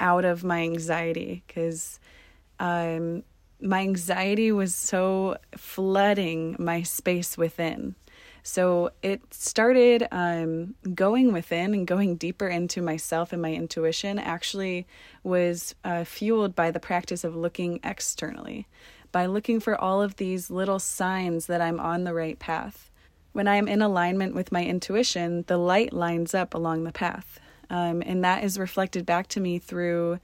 out 0.00 0.24
of 0.24 0.44
my 0.44 0.60
anxiety 0.62 1.42
because 1.46 1.98
um, 2.60 3.22
my 3.60 3.80
anxiety 3.80 4.52
was 4.52 4.74
so 4.74 5.36
flooding 5.56 6.56
my 6.58 6.82
space 6.82 7.36
within. 7.36 7.94
So 8.42 8.92
it 9.02 9.34
started 9.34 10.08
um, 10.10 10.74
going 10.94 11.32
within 11.32 11.74
and 11.74 11.86
going 11.86 12.16
deeper 12.16 12.48
into 12.48 12.80
myself 12.80 13.32
and 13.32 13.42
my 13.42 13.52
intuition, 13.52 14.18
actually, 14.18 14.86
was 15.22 15.74
uh, 15.84 16.04
fueled 16.04 16.54
by 16.54 16.70
the 16.70 16.80
practice 16.80 17.24
of 17.24 17.36
looking 17.36 17.80
externally, 17.84 18.66
by 19.12 19.26
looking 19.26 19.60
for 19.60 19.78
all 19.78 20.00
of 20.00 20.16
these 20.16 20.50
little 20.50 20.78
signs 20.78 21.46
that 21.46 21.60
I'm 21.60 21.78
on 21.78 22.04
the 22.04 22.14
right 22.14 22.38
path. 22.38 22.90
When 23.32 23.48
I 23.48 23.56
am 23.56 23.68
in 23.68 23.82
alignment 23.82 24.34
with 24.34 24.50
my 24.50 24.64
intuition, 24.64 25.44
the 25.46 25.58
light 25.58 25.92
lines 25.92 26.32
up 26.32 26.54
along 26.54 26.84
the 26.84 26.92
path. 26.92 27.40
Um, 27.70 28.02
and 28.04 28.24
that 28.24 28.44
is 28.44 28.58
reflected 28.58 29.04
back 29.04 29.28
to 29.28 29.40
me 29.40 29.58
through 29.58 30.20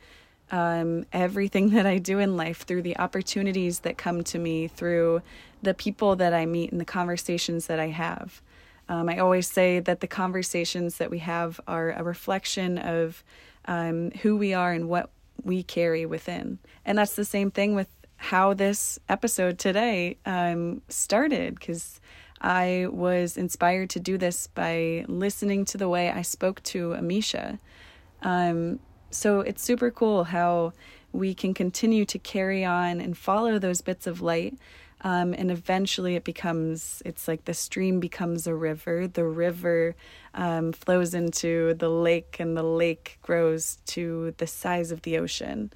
um, 0.50 1.06
everything 1.12 1.70
that 1.74 1.86
I 1.86 1.98
do 1.98 2.18
in 2.18 2.36
life, 2.36 2.62
through 2.62 2.82
the 2.82 2.96
opportunities 2.98 3.80
that 3.80 3.98
come 3.98 4.24
to 4.24 4.38
me, 4.38 4.68
through 4.68 5.22
the 5.62 5.74
people 5.74 6.16
that 6.16 6.34
I 6.34 6.46
meet 6.46 6.72
and 6.72 6.80
the 6.80 6.84
conversations 6.84 7.66
that 7.66 7.80
I 7.80 7.88
have. 7.88 8.40
Um, 8.88 9.08
I 9.08 9.18
always 9.18 9.48
say 9.48 9.80
that 9.80 10.00
the 10.00 10.06
conversations 10.06 10.98
that 10.98 11.10
we 11.10 11.18
have 11.18 11.58
are 11.66 11.92
a 11.92 12.02
reflection 12.02 12.76
of 12.78 13.24
um, 13.64 14.10
who 14.22 14.36
we 14.36 14.52
are 14.52 14.72
and 14.72 14.88
what 14.88 15.10
we 15.42 15.62
carry 15.62 16.04
within. 16.04 16.58
And 16.84 16.98
that's 16.98 17.16
the 17.16 17.24
same 17.24 17.50
thing 17.50 17.74
with 17.74 17.88
how 18.16 18.54
this 18.54 18.98
episode 19.08 19.58
today 19.58 20.18
um, 20.26 20.82
started, 20.88 21.54
because 21.58 22.00
I 22.44 22.88
was 22.90 23.38
inspired 23.38 23.88
to 23.90 24.00
do 24.00 24.18
this 24.18 24.48
by 24.48 25.06
listening 25.08 25.64
to 25.64 25.78
the 25.78 25.88
way 25.88 26.10
I 26.10 26.20
spoke 26.20 26.62
to 26.64 26.90
Amisha. 26.90 27.58
Um, 28.20 28.80
so 29.10 29.40
it's 29.40 29.62
super 29.62 29.90
cool 29.90 30.24
how 30.24 30.74
we 31.10 31.32
can 31.32 31.54
continue 31.54 32.04
to 32.04 32.18
carry 32.18 32.62
on 32.62 33.00
and 33.00 33.16
follow 33.16 33.58
those 33.58 33.80
bits 33.80 34.06
of 34.06 34.20
light. 34.20 34.58
Um, 35.00 35.32
and 35.32 35.50
eventually 35.50 36.16
it 36.16 36.24
becomes, 36.24 37.02
it's 37.06 37.26
like 37.26 37.46
the 37.46 37.54
stream 37.54 37.98
becomes 37.98 38.46
a 38.46 38.54
river. 38.54 39.08
The 39.08 39.24
river 39.24 39.96
um, 40.34 40.72
flows 40.72 41.14
into 41.14 41.72
the 41.74 41.88
lake, 41.88 42.36
and 42.40 42.54
the 42.56 42.62
lake 42.62 43.18
grows 43.22 43.78
to 43.86 44.34
the 44.36 44.46
size 44.46 44.92
of 44.92 45.00
the 45.02 45.16
ocean. 45.16 45.72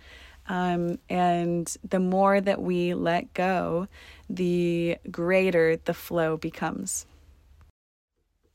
Um, 0.49 0.99
and 1.09 1.75
the 1.89 2.01
more 2.01 2.41
that 2.41 2.61
we 2.61 2.95
let 2.95 3.33
go, 3.35 3.87
the 4.29 4.97
greater 5.11 5.77
the 5.77 5.95
flow 5.95 6.37
becomes. 6.37 7.07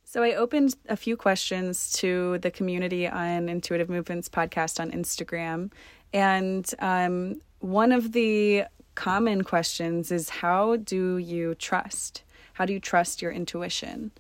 So 0.03 0.21
I 0.21 0.33
opened 0.33 0.75
a 0.89 0.95
few 0.95 1.17
questions 1.17 1.91
to 1.93 2.37
the 2.39 2.51
community 2.51 3.07
on 3.07 3.49
Intuitive 3.49 3.89
Movements 3.89 4.29
podcast 4.29 4.79
on 4.79 4.91
Instagram. 4.91 5.71
And 6.13 6.71
um, 6.79 7.41
one 7.59 7.91
of 7.91 8.11
the 8.11 8.65
common 8.93 9.43
questions 9.43 10.11
is 10.11 10.29
how 10.29 10.75
do 10.75 11.17
you 11.17 11.55
trust? 11.55 12.23
How 12.53 12.65
do 12.65 12.73
you 12.73 12.79
trust 12.79 13.23
your 13.23 13.31
intuition? 13.31 14.11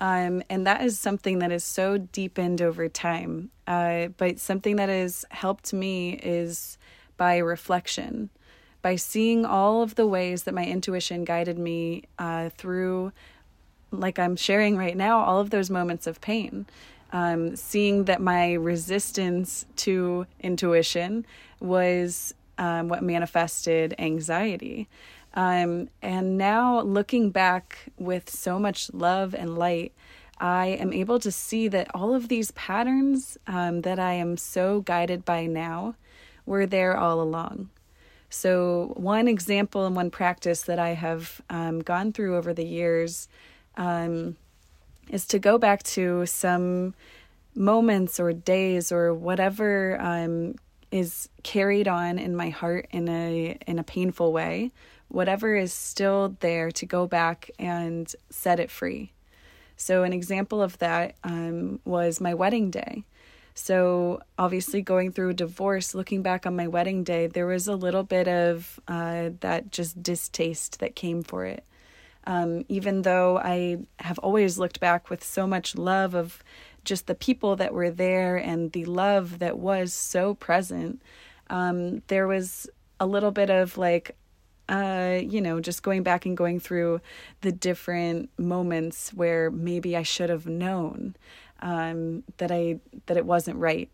Um, 0.00 0.42
and 0.48 0.66
that 0.66 0.82
is 0.82 0.98
something 0.98 1.38
that 1.40 1.52
is 1.52 1.62
so 1.62 1.98
deepened 1.98 2.62
over 2.62 2.88
time. 2.88 3.50
Uh, 3.66 4.08
but 4.16 4.38
something 4.38 4.76
that 4.76 4.88
has 4.88 5.24
helped 5.30 5.72
me 5.72 6.14
is 6.22 6.78
by 7.16 7.38
reflection, 7.38 8.30
by 8.82 8.96
seeing 8.96 9.44
all 9.44 9.82
of 9.82 9.94
the 9.94 10.06
ways 10.06 10.44
that 10.44 10.54
my 10.54 10.64
intuition 10.64 11.24
guided 11.24 11.58
me 11.58 12.04
uh, 12.18 12.50
through, 12.50 13.12
like 13.90 14.18
I'm 14.18 14.36
sharing 14.36 14.76
right 14.76 14.96
now, 14.96 15.20
all 15.20 15.40
of 15.40 15.50
those 15.50 15.70
moments 15.70 16.06
of 16.06 16.20
pain. 16.20 16.66
Um, 17.12 17.54
seeing 17.54 18.04
that 18.04 18.20
my 18.20 18.54
resistance 18.54 19.66
to 19.76 20.26
intuition 20.40 21.24
was 21.60 22.34
um, 22.58 22.88
what 22.88 23.02
manifested 23.02 23.94
anxiety. 23.98 24.88
Um, 25.34 25.88
and 26.02 26.38
now, 26.38 26.80
looking 26.80 27.30
back 27.30 27.78
with 27.98 28.30
so 28.30 28.58
much 28.58 28.92
love 28.92 29.34
and 29.34 29.56
light, 29.56 29.92
I 30.38 30.66
am 30.66 30.92
able 30.92 31.18
to 31.20 31.30
see 31.30 31.68
that 31.68 31.92
all 31.94 32.14
of 32.14 32.28
these 32.28 32.50
patterns 32.52 33.38
um, 33.46 33.82
that 33.82 33.98
I 33.98 34.14
am 34.14 34.36
so 34.36 34.80
guided 34.80 35.24
by 35.24 35.46
now 35.46 35.94
were 36.46 36.66
there 36.66 36.96
all 36.96 37.20
along. 37.20 37.70
So, 38.30 38.92
one 38.96 39.28
example 39.28 39.86
and 39.86 39.94
one 39.94 40.10
practice 40.10 40.62
that 40.62 40.78
I 40.78 40.90
have 40.94 41.40
um, 41.50 41.80
gone 41.80 42.12
through 42.12 42.36
over 42.36 42.52
the 42.52 42.64
years 42.64 43.28
um, 43.76 44.36
is 45.08 45.26
to 45.28 45.38
go 45.38 45.56
back 45.56 45.82
to 45.84 46.26
some 46.26 46.94
moments 47.54 48.18
or 48.18 48.32
days 48.32 48.90
or 48.90 49.14
whatever 49.14 50.00
um, 50.00 50.56
is 50.90 51.28
carried 51.42 51.86
on 51.86 52.18
in 52.18 52.34
my 52.34 52.50
heart 52.50 52.88
in 52.90 53.08
a 53.08 53.56
in 53.66 53.78
a 53.78 53.84
painful 53.84 54.32
way. 54.32 54.72
Whatever 55.08 55.54
is 55.54 55.72
still 55.72 56.36
there 56.40 56.72
to 56.72 56.86
go 56.86 57.06
back 57.06 57.50
and 57.58 58.12
set 58.30 58.58
it 58.58 58.70
free. 58.70 59.12
So, 59.76 60.02
an 60.02 60.12
example 60.12 60.62
of 60.62 60.78
that 60.78 61.14
um, 61.24 61.80
was 61.84 62.20
my 62.20 62.34
wedding 62.34 62.70
day. 62.70 63.04
So, 63.56 64.20
obviously, 64.36 64.82
going 64.82 65.12
through 65.12 65.30
a 65.30 65.34
divorce, 65.34 65.94
looking 65.94 66.22
back 66.22 66.44
on 66.44 66.56
my 66.56 66.66
wedding 66.66 67.04
day, 67.04 67.28
there 67.28 67.46
was 67.46 67.68
a 67.68 67.76
little 67.76 68.02
bit 68.02 68.26
of 68.26 68.80
uh, 68.88 69.30
that 69.40 69.70
just 69.70 70.02
distaste 70.02 70.80
that 70.80 70.96
came 70.96 71.22
for 71.22 71.46
it. 71.46 71.64
Um, 72.26 72.64
even 72.68 73.02
though 73.02 73.38
I 73.38 73.78
have 74.00 74.18
always 74.18 74.58
looked 74.58 74.80
back 74.80 75.08
with 75.08 75.22
so 75.22 75.46
much 75.46 75.76
love 75.76 76.14
of 76.14 76.42
just 76.84 77.06
the 77.06 77.14
people 77.14 77.54
that 77.56 77.72
were 77.72 77.90
there 77.90 78.36
and 78.36 78.72
the 78.72 78.86
love 78.86 79.38
that 79.38 79.58
was 79.58 79.92
so 79.92 80.34
present, 80.34 81.00
um, 81.48 82.02
there 82.08 82.26
was 82.26 82.68
a 82.98 83.06
little 83.06 83.30
bit 83.30 83.50
of 83.50 83.78
like, 83.78 84.16
uh, 84.68 85.18
you 85.22 85.40
know, 85.40 85.60
just 85.60 85.82
going 85.82 86.02
back 86.02 86.26
and 86.26 86.36
going 86.36 86.60
through 86.60 87.00
the 87.42 87.52
different 87.52 88.30
moments 88.38 89.12
where 89.12 89.50
maybe 89.50 89.96
I 89.96 90.02
should 90.02 90.30
have 90.30 90.46
known 90.46 91.16
um, 91.60 92.24
that 92.38 92.50
I 92.50 92.80
that 93.06 93.16
it 93.16 93.26
wasn't 93.26 93.58
right, 93.58 93.90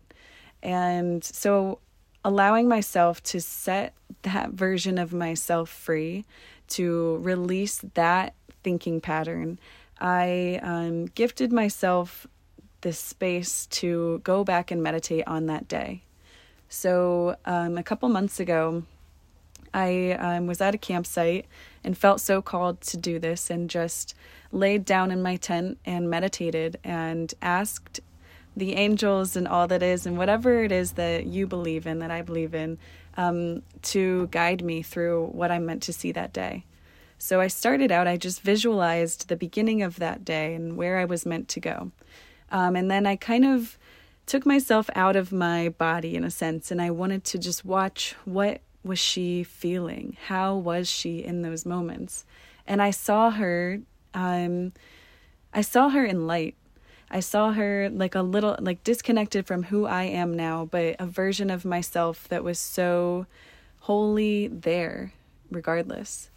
and 0.63 1.23
so 1.23 1.79
allowing 2.23 2.67
myself 2.67 3.21
to 3.23 3.41
set 3.41 3.93
that 4.21 4.51
version 4.51 4.97
of 4.97 5.13
myself 5.13 5.69
free, 5.69 6.25
to 6.67 7.17
release 7.17 7.83
that 7.95 8.33
thinking 8.63 9.01
pattern, 9.01 9.59
I 9.99 10.59
um, 10.61 11.05
gifted 11.07 11.51
myself 11.51 12.27
this 12.81 12.99
space 12.99 13.67
to 13.67 14.21
go 14.23 14.43
back 14.43 14.71
and 14.71 14.81
meditate 14.81 15.27
on 15.27 15.45
that 15.47 15.67
day. 15.67 16.03
So 16.69 17.35
um, 17.45 17.77
a 17.77 17.83
couple 17.83 18.07
months 18.09 18.39
ago, 18.39 18.83
I 19.73 20.11
um, 20.11 20.47
was 20.47 20.61
at 20.61 20.75
a 20.75 20.77
campsite 20.77 21.45
and 21.83 21.97
felt 21.97 22.21
so 22.21 22.41
called 22.41 22.81
to 22.81 22.97
do 22.97 23.19
this 23.19 23.49
and 23.49 23.69
just 23.69 24.15
laid 24.51 24.85
down 24.85 25.11
in 25.11 25.21
my 25.21 25.37
tent 25.37 25.79
and 25.85 26.09
meditated 26.09 26.77
and 26.83 27.33
asked 27.41 28.01
the 28.55 28.73
angels 28.73 29.35
and 29.35 29.47
all 29.47 29.67
that 29.67 29.81
is 29.81 30.05
and 30.05 30.17
whatever 30.17 30.63
it 30.63 30.71
is 30.71 30.93
that 30.93 31.25
you 31.25 31.47
believe 31.47 31.87
in, 31.87 31.99
that 31.99 32.11
I 32.11 32.21
believe 32.21 32.53
in, 32.53 32.77
um, 33.17 33.61
to 33.83 34.27
guide 34.27 34.63
me 34.63 34.81
through 34.81 35.27
what 35.27 35.51
I'm 35.51 35.65
meant 35.65 35.83
to 35.83 35.93
see 35.93 36.11
that 36.11 36.33
day. 36.33 36.65
So 37.17 37.39
I 37.39 37.47
started 37.47 37.91
out, 37.91 38.07
I 38.07 38.17
just 38.17 38.41
visualized 38.41 39.27
the 39.27 39.35
beginning 39.35 39.83
of 39.83 39.97
that 39.97 40.25
day 40.25 40.53
and 40.53 40.75
where 40.75 40.97
I 40.97 41.05
was 41.05 41.25
meant 41.25 41.47
to 41.49 41.59
go. 41.59 41.91
Um, 42.51 42.75
and 42.75 42.89
then 42.89 43.05
I 43.05 43.15
kind 43.15 43.45
of 43.45 43.77
took 44.25 44.45
myself 44.45 44.89
out 44.95 45.15
of 45.15 45.31
my 45.31 45.69
body 45.69 46.15
in 46.15 46.23
a 46.23 46.31
sense 46.31 46.71
and 46.71 46.81
I 46.81 46.89
wanted 46.91 47.23
to 47.25 47.37
just 47.37 47.63
watch 47.63 48.15
what 48.25 48.61
was 48.83 48.99
she 48.99 49.43
feeling? 49.43 50.17
How 50.27 50.55
was 50.55 50.89
she 50.89 51.23
in 51.23 51.41
those 51.41 51.65
moments? 51.65 52.25
And 52.65 52.81
I 52.81 52.91
saw 52.91 53.29
her 53.31 53.81
um 54.13 54.73
I 55.53 55.61
saw 55.61 55.89
her 55.89 56.05
in 56.05 56.27
light. 56.27 56.55
I 57.09 57.19
saw 57.19 57.51
her 57.51 57.89
like 57.89 58.15
a 58.15 58.21
little 58.21 58.55
like 58.59 58.83
disconnected 58.83 59.45
from 59.45 59.63
who 59.63 59.85
I 59.85 60.03
am 60.03 60.33
now, 60.33 60.65
but 60.65 60.95
a 60.97 61.05
version 61.05 61.49
of 61.49 61.65
myself 61.65 62.27
that 62.29 62.43
was 62.43 62.57
so 62.57 63.27
wholly 63.81 64.47
there 64.47 65.13
regardless. 65.51 66.30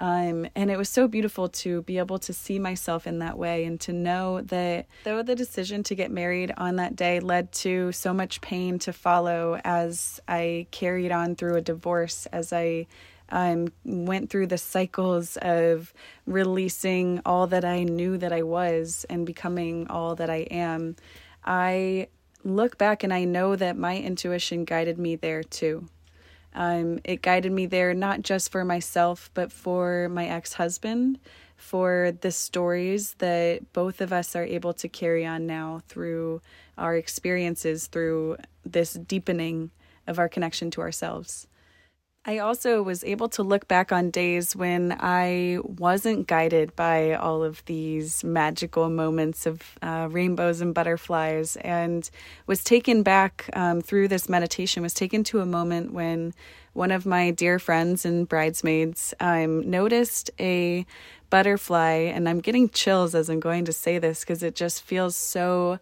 Um, 0.00 0.46
and 0.54 0.70
it 0.70 0.78
was 0.78 0.88
so 0.88 1.08
beautiful 1.08 1.48
to 1.48 1.82
be 1.82 1.98
able 1.98 2.18
to 2.20 2.32
see 2.32 2.58
myself 2.58 3.06
in 3.06 3.18
that 3.18 3.36
way 3.36 3.64
and 3.64 3.80
to 3.80 3.92
know 3.92 4.42
that 4.42 4.86
though 5.02 5.22
the 5.22 5.34
decision 5.34 5.82
to 5.84 5.96
get 5.96 6.12
married 6.12 6.52
on 6.56 6.76
that 6.76 6.94
day 6.94 7.18
led 7.18 7.50
to 7.52 7.90
so 7.90 8.14
much 8.14 8.40
pain 8.40 8.78
to 8.80 8.92
follow 8.92 9.60
as 9.64 10.20
I 10.28 10.66
carried 10.70 11.10
on 11.10 11.34
through 11.34 11.56
a 11.56 11.60
divorce, 11.60 12.26
as 12.26 12.52
I 12.52 12.86
um, 13.30 13.68
went 13.84 14.30
through 14.30 14.46
the 14.46 14.58
cycles 14.58 15.36
of 15.38 15.92
releasing 16.26 17.20
all 17.26 17.48
that 17.48 17.64
I 17.64 17.82
knew 17.82 18.18
that 18.18 18.32
I 18.32 18.42
was 18.42 19.04
and 19.10 19.26
becoming 19.26 19.88
all 19.88 20.14
that 20.14 20.30
I 20.30 20.46
am, 20.50 20.96
I 21.44 22.08
look 22.44 22.78
back 22.78 23.02
and 23.02 23.12
I 23.12 23.24
know 23.24 23.56
that 23.56 23.76
my 23.76 23.96
intuition 23.96 24.64
guided 24.64 24.98
me 24.98 25.16
there 25.16 25.42
too. 25.42 25.88
Um, 26.54 27.00
it 27.04 27.22
guided 27.22 27.52
me 27.52 27.66
there 27.66 27.94
not 27.94 28.22
just 28.22 28.50
for 28.50 28.64
myself, 28.64 29.30
but 29.34 29.52
for 29.52 30.08
my 30.10 30.26
ex 30.26 30.54
husband, 30.54 31.18
for 31.56 32.12
the 32.20 32.30
stories 32.30 33.14
that 33.14 33.72
both 33.72 34.00
of 34.00 34.12
us 34.12 34.36
are 34.36 34.44
able 34.44 34.72
to 34.74 34.88
carry 34.88 35.26
on 35.26 35.46
now 35.46 35.82
through 35.88 36.40
our 36.78 36.96
experiences, 36.96 37.88
through 37.88 38.36
this 38.64 38.94
deepening 38.94 39.70
of 40.06 40.18
our 40.18 40.28
connection 40.28 40.70
to 40.70 40.80
ourselves. 40.80 41.47
I 42.28 42.40
also 42.40 42.82
was 42.82 43.04
able 43.04 43.30
to 43.30 43.42
look 43.42 43.68
back 43.68 43.90
on 43.90 44.10
days 44.10 44.54
when 44.54 44.94
I 45.00 45.60
wasn't 45.62 46.26
guided 46.26 46.76
by 46.76 47.14
all 47.14 47.42
of 47.42 47.64
these 47.64 48.22
magical 48.22 48.90
moments 48.90 49.46
of 49.46 49.62
uh, 49.80 50.08
rainbows 50.10 50.60
and 50.60 50.74
butterflies, 50.74 51.56
and 51.56 52.10
was 52.46 52.62
taken 52.62 53.02
back 53.02 53.48
um, 53.54 53.80
through 53.80 54.08
this 54.08 54.28
meditation, 54.28 54.82
was 54.82 54.92
taken 54.92 55.24
to 55.24 55.40
a 55.40 55.46
moment 55.46 55.94
when 55.94 56.34
one 56.74 56.90
of 56.90 57.06
my 57.06 57.30
dear 57.30 57.58
friends 57.58 58.04
and 58.04 58.28
bridesmaids 58.28 59.14
um, 59.20 59.62
noticed 59.70 60.30
a 60.38 60.84
butterfly, 61.30 62.12
and 62.14 62.28
I'm 62.28 62.40
getting 62.40 62.68
chills 62.68 63.14
as 63.14 63.30
I'm 63.30 63.40
going 63.40 63.64
to 63.64 63.72
say 63.72 63.98
this 63.98 64.20
because 64.20 64.42
it 64.42 64.54
just 64.54 64.82
feels 64.82 65.16
so 65.16 65.78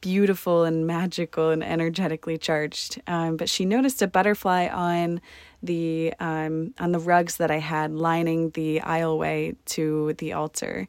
beautiful 0.00 0.64
and 0.64 0.86
magical 0.86 1.50
and 1.50 1.62
energetically 1.62 2.38
charged. 2.38 3.00
Um, 3.06 3.36
but 3.36 3.48
she 3.48 3.64
noticed 3.64 4.02
a 4.02 4.06
butterfly 4.06 4.66
on 4.66 5.20
the 5.62 6.14
um, 6.20 6.74
on 6.78 6.92
the 6.92 6.98
rugs 6.98 7.36
that 7.36 7.50
I 7.50 7.58
had 7.58 7.92
lining 7.92 8.50
the 8.50 8.80
aisleway 8.80 9.56
to 9.66 10.14
the 10.14 10.32
altar, 10.32 10.88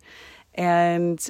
and 0.56 1.30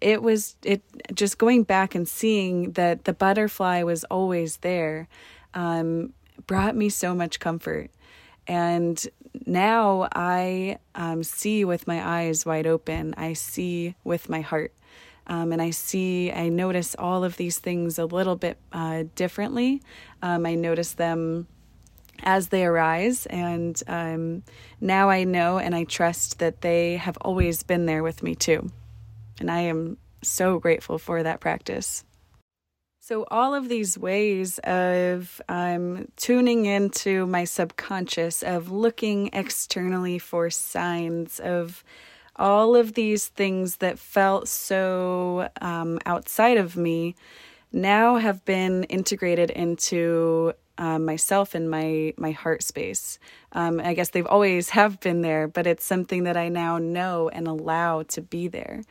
it 0.00 0.22
was 0.22 0.56
it 0.62 0.82
just 1.14 1.38
going 1.38 1.62
back 1.62 1.94
and 1.94 2.08
seeing 2.08 2.72
that 2.72 3.04
the 3.04 3.12
butterfly 3.12 3.82
was 3.82 4.04
always 4.04 4.58
there 4.58 5.08
um, 5.54 6.12
brought 6.46 6.76
me 6.76 6.88
so 6.88 7.14
much 7.14 7.40
comfort. 7.40 7.90
And 8.46 9.04
now 9.46 10.08
I 10.14 10.78
um, 10.94 11.22
see 11.22 11.64
with 11.64 11.86
my 11.86 12.04
eyes 12.04 12.44
wide 12.44 12.66
open. 12.66 13.14
I 13.16 13.34
see 13.34 13.94
with 14.04 14.28
my 14.28 14.40
heart. 14.40 14.74
Um, 15.28 15.52
and 15.52 15.62
I 15.62 15.70
see, 15.70 16.32
I 16.32 16.48
notice 16.48 16.96
all 16.98 17.22
of 17.22 17.36
these 17.36 17.58
things 17.58 17.98
a 17.98 18.04
little 18.04 18.34
bit 18.34 18.58
uh, 18.72 19.04
differently. 19.14 19.80
Um, 20.20 20.44
I 20.44 20.56
notice 20.56 20.94
them 20.94 21.46
as 22.22 22.48
they 22.48 22.64
arise. 22.64 23.26
And 23.26 23.80
um, 23.86 24.42
now 24.80 25.10
I 25.10 25.24
know 25.24 25.58
and 25.58 25.74
I 25.74 25.84
trust 25.84 26.38
that 26.38 26.60
they 26.60 26.96
have 26.96 27.16
always 27.20 27.62
been 27.62 27.86
there 27.86 28.02
with 28.02 28.22
me 28.22 28.34
too. 28.34 28.70
And 29.40 29.50
I 29.50 29.60
am 29.60 29.98
so 30.22 30.58
grateful 30.58 30.98
for 30.98 31.22
that 31.22 31.40
practice. 31.40 32.04
So, 33.00 33.26
all 33.32 33.52
of 33.52 33.68
these 33.68 33.98
ways 33.98 34.60
of 34.60 35.42
um, 35.48 36.06
tuning 36.16 36.66
into 36.66 37.26
my 37.26 37.42
subconscious, 37.42 38.44
of 38.44 38.70
looking 38.70 39.28
externally 39.32 40.20
for 40.20 40.50
signs, 40.50 41.40
of 41.40 41.82
all 42.36 42.76
of 42.76 42.94
these 42.94 43.26
things 43.26 43.78
that 43.78 43.98
felt 43.98 44.46
so 44.46 45.48
um, 45.60 45.98
outside 46.06 46.58
of 46.58 46.76
me 46.76 47.16
now 47.72 48.16
have 48.16 48.44
been 48.44 48.84
integrated 48.84 49.50
into 49.50 50.52
um, 50.78 51.04
myself 51.04 51.54
and 51.54 51.70
my 51.70 52.14
my 52.16 52.32
heart 52.32 52.62
space. 52.62 53.18
Um, 53.52 53.80
I 53.80 53.94
guess 53.94 54.10
they've 54.10 54.26
always 54.26 54.70
have 54.70 55.00
been 55.00 55.22
there, 55.22 55.48
but 55.48 55.66
it's 55.66 55.84
something 55.84 56.24
that 56.24 56.36
I 56.36 56.48
now 56.48 56.78
know 56.78 57.28
and 57.28 57.46
allow 57.46 58.02
to 58.04 58.22
be 58.22 58.48
there. 58.48 58.82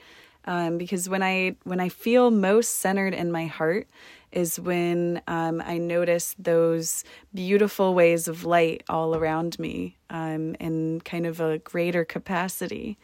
Um, 0.46 0.78
because 0.78 1.08
when 1.08 1.22
I 1.22 1.56
when 1.64 1.80
I 1.80 1.90
feel 1.90 2.32
most 2.32 2.78
centered 2.78 3.14
in 3.14 3.32
my 3.32 3.46
heart 3.46 3.88
is 4.32 4.60
when 4.60 5.22
um, 5.28 5.62
I 5.66 5.78
notice 5.78 6.36
those 6.40 7.04
beautiful 7.34 7.94
ways 7.94 8.28
of 8.28 8.46
light 8.46 8.84
all 8.88 9.16
around 9.16 9.60
me 9.60 9.98
um, 10.10 10.56
in 10.56 11.02
kind 11.02 11.26
of 11.26 11.42
a 11.42 11.58
greater 11.60 12.06
capacity. 12.06 12.98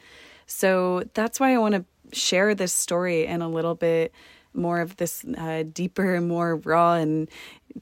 So 0.45 1.03
that's 1.13 1.39
why 1.39 1.53
I 1.53 1.57
want 1.57 1.75
to 1.75 2.17
share 2.17 2.55
this 2.55 2.71
story 2.71 3.25
in 3.25 3.41
a 3.41 3.49
little 3.49 3.75
bit 3.75 4.13
more 4.57 4.81
of 4.81 4.97
this 4.97 5.23
uh, 5.37 5.63
deeper, 5.71 6.15
and 6.15 6.27
more 6.27 6.57
raw, 6.57 6.95
and 6.95 7.29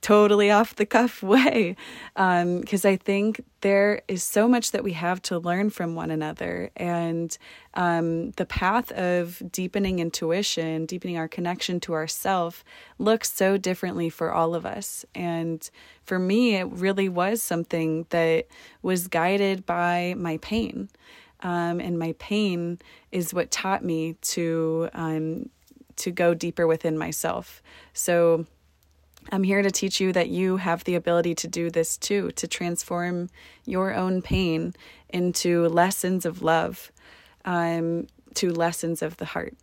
totally 0.02 0.52
off 0.52 0.76
the 0.76 0.86
cuff 0.86 1.24
way. 1.34 1.76
Because 2.16 2.86
um, 2.86 2.92
I 2.92 2.96
think 2.98 3.44
there 3.62 4.02
is 4.08 4.24
so 4.24 4.48
much 4.48 4.72
that 4.72 4.84
we 4.84 4.94
have 4.94 5.22
to 5.24 5.40
learn 5.40 5.70
from 5.70 5.96
one 5.96 6.12
another. 6.12 6.70
And 6.76 7.36
um, 7.74 8.32
the 8.32 8.46
path 8.46 8.92
of 8.92 9.42
deepening 9.52 10.00
intuition, 10.00 10.86
deepening 10.86 11.18
our 11.18 11.28
connection 11.28 11.80
to 11.82 11.94
ourself, 11.94 12.64
looks 13.00 13.32
so 13.32 13.58
differently 13.58 14.10
for 14.10 14.32
all 14.32 14.54
of 14.56 14.66
us. 14.66 15.06
And 15.16 15.68
for 16.04 16.20
me, 16.20 16.56
it 16.56 16.68
really 16.72 17.10
was 17.10 17.42
something 17.42 18.06
that 18.10 18.48
was 18.82 19.08
guided 19.08 19.66
by 19.66 20.14
my 20.18 20.38
pain. 20.38 20.90
Um, 21.42 21.80
and 21.80 22.00
my 22.00 22.16
pain 22.18 22.80
is 23.12 23.34
what 23.34 23.52
taught 23.52 23.84
me 23.84 24.14
to 24.22 24.90
um, 24.94 25.50
to 25.98 26.12
go 26.12 26.34
deeper 26.34 26.68
within 26.68 26.98
myself. 26.98 27.62
So 27.94 28.46
I'm 29.32 29.44
here 29.44 29.62
to 29.62 29.72
teach 29.72 30.00
you 30.00 30.14
that 30.14 30.30
you 30.30 30.58
have 30.58 30.84
the 30.84 30.96
ability 30.96 31.36
to 31.36 31.48
do 31.48 31.70
this 31.70 31.98
too, 31.98 32.32
to 32.32 32.48
transform 32.48 33.30
your 33.66 33.94
own 33.94 34.22
pain 34.22 34.74
into 35.10 35.68
lessons 35.68 36.26
of 36.26 36.42
love, 36.42 36.92
um, 37.44 38.08
to 38.36 38.52
lessons 38.52 39.02
of 39.02 39.18
the 39.18 39.26
heart. 39.26 39.56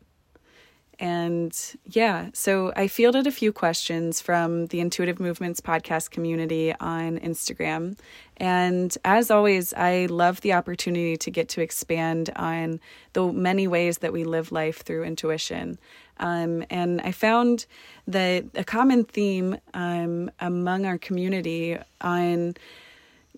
And 0.98 1.56
yeah, 1.84 2.28
so 2.32 2.72
I 2.76 2.86
fielded 2.86 3.26
a 3.26 3.32
few 3.32 3.52
questions 3.52 4.20
from 4.20 4.66
the 4.66 4.78
Intuitive 4.78 5.18
Movements 5.18 5.60
podcast 5.60 6.10
community 6.10 6.72
on 6.78 7.18
Instagram. 7.18 7.98
And 8.36 8.96
as 9.04 9.28
always, 9.30 9.74
I 9.74 10.06
love 10.06 10.42
the 10.42 10.52
opportunity 10.52 11.16
to 11.16 11.30
get 11.30 11.48
to 11.50 11.60
expand 11.60 12.30
on 12.36 12.78
the 13.14 13.32
many 13.32 13.66
ways 13.66 13.98
that 13.98 14.12
we 14.12 14.22
live 14.22 14.52
life 14.52 14.82
through 14.82 15.02
intuition. 15.02 15.78
Um, 16.18 16.64
and 16.70 17.00
I 17.00 17.12
found 17.12 17.66
that 18.06 18.44
a 18.54 18.64
common 18.64 19.04
theme 19.04 19.56
um, 19.74 20.30
among 20.40 20.86
our 20.86 20.98
community 20.98 21.78
on, 22.00 22.54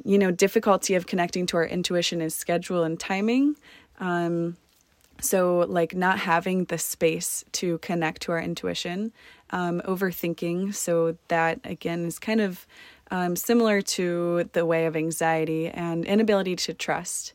you 0.04 0.18
know, 0.18 0.30
difficulty 0.30 0.94
of 0.94 1.06
connecting 1.06 1.46
to 1.46 1.56
our 1.56 1.66
intuition 1.66 2.20
is 2.20 2.34
schedule 2.34 2.82
and 2.82 2.98
timing. 2.98 3.56
Um, 4.00 4.56
so, 5.20 5.64
like, 5.68 5.94
not 5.94 6.18
having 6.18 6.64
the 6.64 6.78
space 6.78 7.44
to 7.52 7.78
connect 7.78 8.22
to 8.22 8.32
our 8.32 8.40
intuition, 8.40 9.12
um, 9.50 9.80
overthinking. 9.86 10.74
So, 10.74 11.16
that 11.28 11.60
again 11.64 12.04
is 12.04 12.18
kind 12.18 12.40
of 12.40 12.66
um, 13.10 13.36
similar 13.36 13.80
to 13.80 14.48
the 14.52 14.66
way 14.66 14.86
of 14.86 14.96
anxiety 14.96 15.68
and 15.68 16.04
inability 16.04 16.56
to 16.56 16.74
trust. 16.74 17.32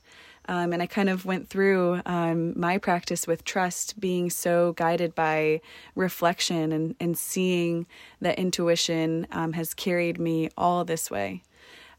Um, 0.50 0.74
and 0.74 0.82
I 0.82 0.88
kind 0.88 1.10
of 1.10 1.26
went 1.26 1.48
through 1.48 2.02
um, 2.08 2.60
my 2.60 2.80
practice 2.80 3.28
with 3.28 3.46
trust 3.46 4.00
being 4.00 4.32
so 4.32 4.74
guided 4.74 5.14
by 5.14 5.62
reflection 5.94 6.72
and, 6.72 6.96
and 7.00 7.16
seeing 7.16 7.86
that 8.20 8.40
intuition 8.40 9.28
um, 9.32 9.54
has 9.54 9.76
carried 9.76 10.20
me 10.20 10.50
all 10.58 10.84
this 10.84 11.12
way. 11.12 11.44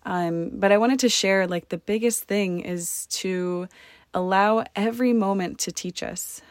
Um, 0.04 0.50
but 0.52 0.72
I 0.72 0.78
wanted 0.78 0.98
to 0.98 1.08
share 1.08 1.46
like 1.46 1.68
the 1.68 1.78
biggest 1.78 2.24
thing 2.24 2.58
is 2.58 3.06
to 3.10 3.68
allow 4.12 4.64
every 4.74 5.12
moment 5.12 5.60
to 5.60 5.70
teach 5.70 6.02
us. 6.02 6.42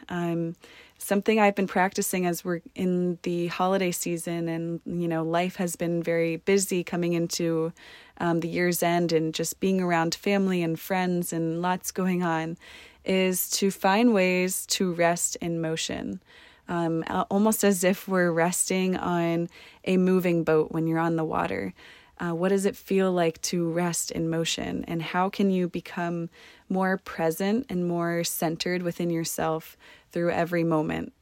Something 1.02 1.40
I've 1.40 1.56
been 1.56 1.66
practicing 1.66 2.26
as 2.26 2.44
we're 2.44 2.60
in 2.76 3.20
the 3.24 3.48
holiday 3.48 3.90
season, 3.90 4.50
and 4.50 4.82
you 4.86 5.08
know, 5.08 5.24
life 5.24 5.56
has 5.56 5.78
been 5.78 6.04
very 6.04 6.36
busy 6.36 6.84
coming 6.84 7.14
into 7.14 7.72
um, 8.18 8.42
the 8.42 8.50
year's 8.50 8.84
end, 8.84 9.14
and 9.14 9.34
just 9.34 9.62
being 9.62 9.80
around 9.80 10.14
family 10.14 10.62
and 10.62 10.78
friends 10.78 11.32
and 11.32 11.62
lots 11.62 11.92
going 11.92 12.22
on, 12.22 12.58
is 13.06 13.50
to 13.52 13.72
find 13.72 14.14
ways 14.14 14.66
to 14.66 14.92
rest 14.94 15.38
in 15.38 15.62
motion. 15.62 16.22
Um, 16.68 17.06
almost 17.32 17.64
as 17.64 17.86
if 17.86 18.08
we're 18.08 18.32
resting 18.32 18.98
on 18.98 19.48
a 19.86 19.96
moving 19.96 20.44
boat 20.44 20.74
when 20.74 20.86
you're 20.86 21.00
on 21.00 21.16
the 21.16 21.24
water. 21.24 21.74
Uh, 22.20 22.32
what 22.32 22.50
does 22.50 22.66
it 22.66 22.76
feel 22.76 23.12
like 23.14 23.42
to 23.42 23.72
rest 23.72 24.12
in 24.12 24.30
motion? 24.30 24.84
And 24.90 25.02
how 25.02 25.30
can 25.30 25.50
you 25.50 25.70
become 25.70 26.30
more 26.68 26.98
present 26.98 27.66
and 27.70 27.88
more 27.88 28.26
centered 28.26 28.84
within 28.84 29.10
yourself 29.10 29.78
through 30.12 30.32
every 30.32 30.64
moment? 30.64 31.14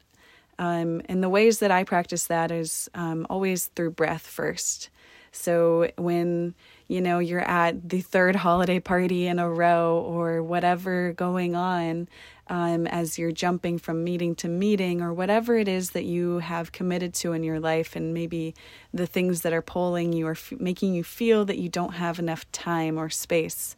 Um, 0.60 1.02
and 1.06 1.22
the 1.22 1.30
ways 1.30 1.60
that 1.60 1.72
I 1.72 1.84
practice 1.84 2.26
that 2.26 2.52
is 2.52 2.90
um, 2.96 3.28
always 3.30 3.68
through 3.68 3.92
breath 3.92 4.26
first. 4.26 4.90
So 5.32 5.92
when 5.98 6.56
you 6.88 7.02
know 7.02 7.20
you're 7.20 7.48
at 7.48 7.90
the 7.90 8.02
third 8.02 8.36
holiday 8.48 8.80
party 8.80 9.28
in 9.28 9.40
a 9.40 9.50
row 9.50 10.00
or 10.00 10.42
whatever 10.42 11.14
going 11.14 11.56
on, 11.56 12.08
um, 12.50 12.88
as 12.88 13.20
you're 13.20 13.32
jumping 13.32 13.78
from 13.78 14.04
meeting 14.04 14.34
to 14.36 14.48
meeting 14.48 15.02
or 15.02 15.14
whatever 15.14 15.58
it 15.58 15.68
is 15.68 15.92
that 15.92 16.06
you 16.06 16.40
have 16.40 16.72
committed 16.72 17.14
to 17.16 17.34
in 17.34 17.44
your 17.44 17.60
life, 17.60 17.96
and 17.96 18.14
maybe 18.14 18.56
the 18.94 19.06
things 19.06 19.42
that 19.42 19.54
are 19.54 19.62
pulling 19.62 20.14
you 20.14 20.28
or 20.28 20.32
f- 20.32 20.54
making 20.58 20.94
you 20.94 21.04
feel 21.04 21.46
that 21.46 21.58
you 21.58 21.70
don't 21.70 21.94
have 21.94 22.20
enough 22.20 22.50
time 22.52 22.98
or 22.98 23.10
space. 23.10 23.76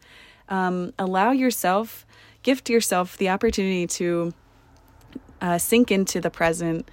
Um, 0.47 0.93
allow 0.97 1.31
yourself, 1.31 2.05
gift 2.43 2.69
yourself 2.69 3.17
the 3.17 3.29
opportunity 3.29 3.87
to 3.87 4.33
uh, 5.41 5.57
sink 5.57 5.91
into 5.91 6.21
the 6.21 6.29
present, 6.29 6.89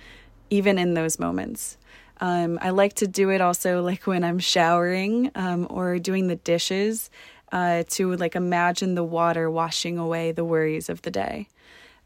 even 0.50 0.78
in 0.78 0.94
those 0.94 1.18
moments. 1.18 1.78
Um, 2.20 2.58
I 2.62 2.70
like 2.70 2.94
to 2.94 3.06
do 3.06 3.30
it 3.30 3.40
also 3.40 3.82
like 3.82 4.06
when 4.06 4.24
I'm 4.24 4.38
showering 4.38 5.30
um, 5.34 5.66
or 5.68 5.98
doing 5.98 6.28
the 6.28 6.36
dishes 6.36 7.10
uh, 7.52 7.84
to 7.90 8.16
like 8.16 8.34
imagine 8.34 8.94
the 8.94 9.04
water 9.04 9.50
washing 9.50 9.98
away 9.98 10.32
the 10.32 10.44
worries 10.44 10.88
of 10.88 11.02
the 11.02 11.10
day. 11.10 11.48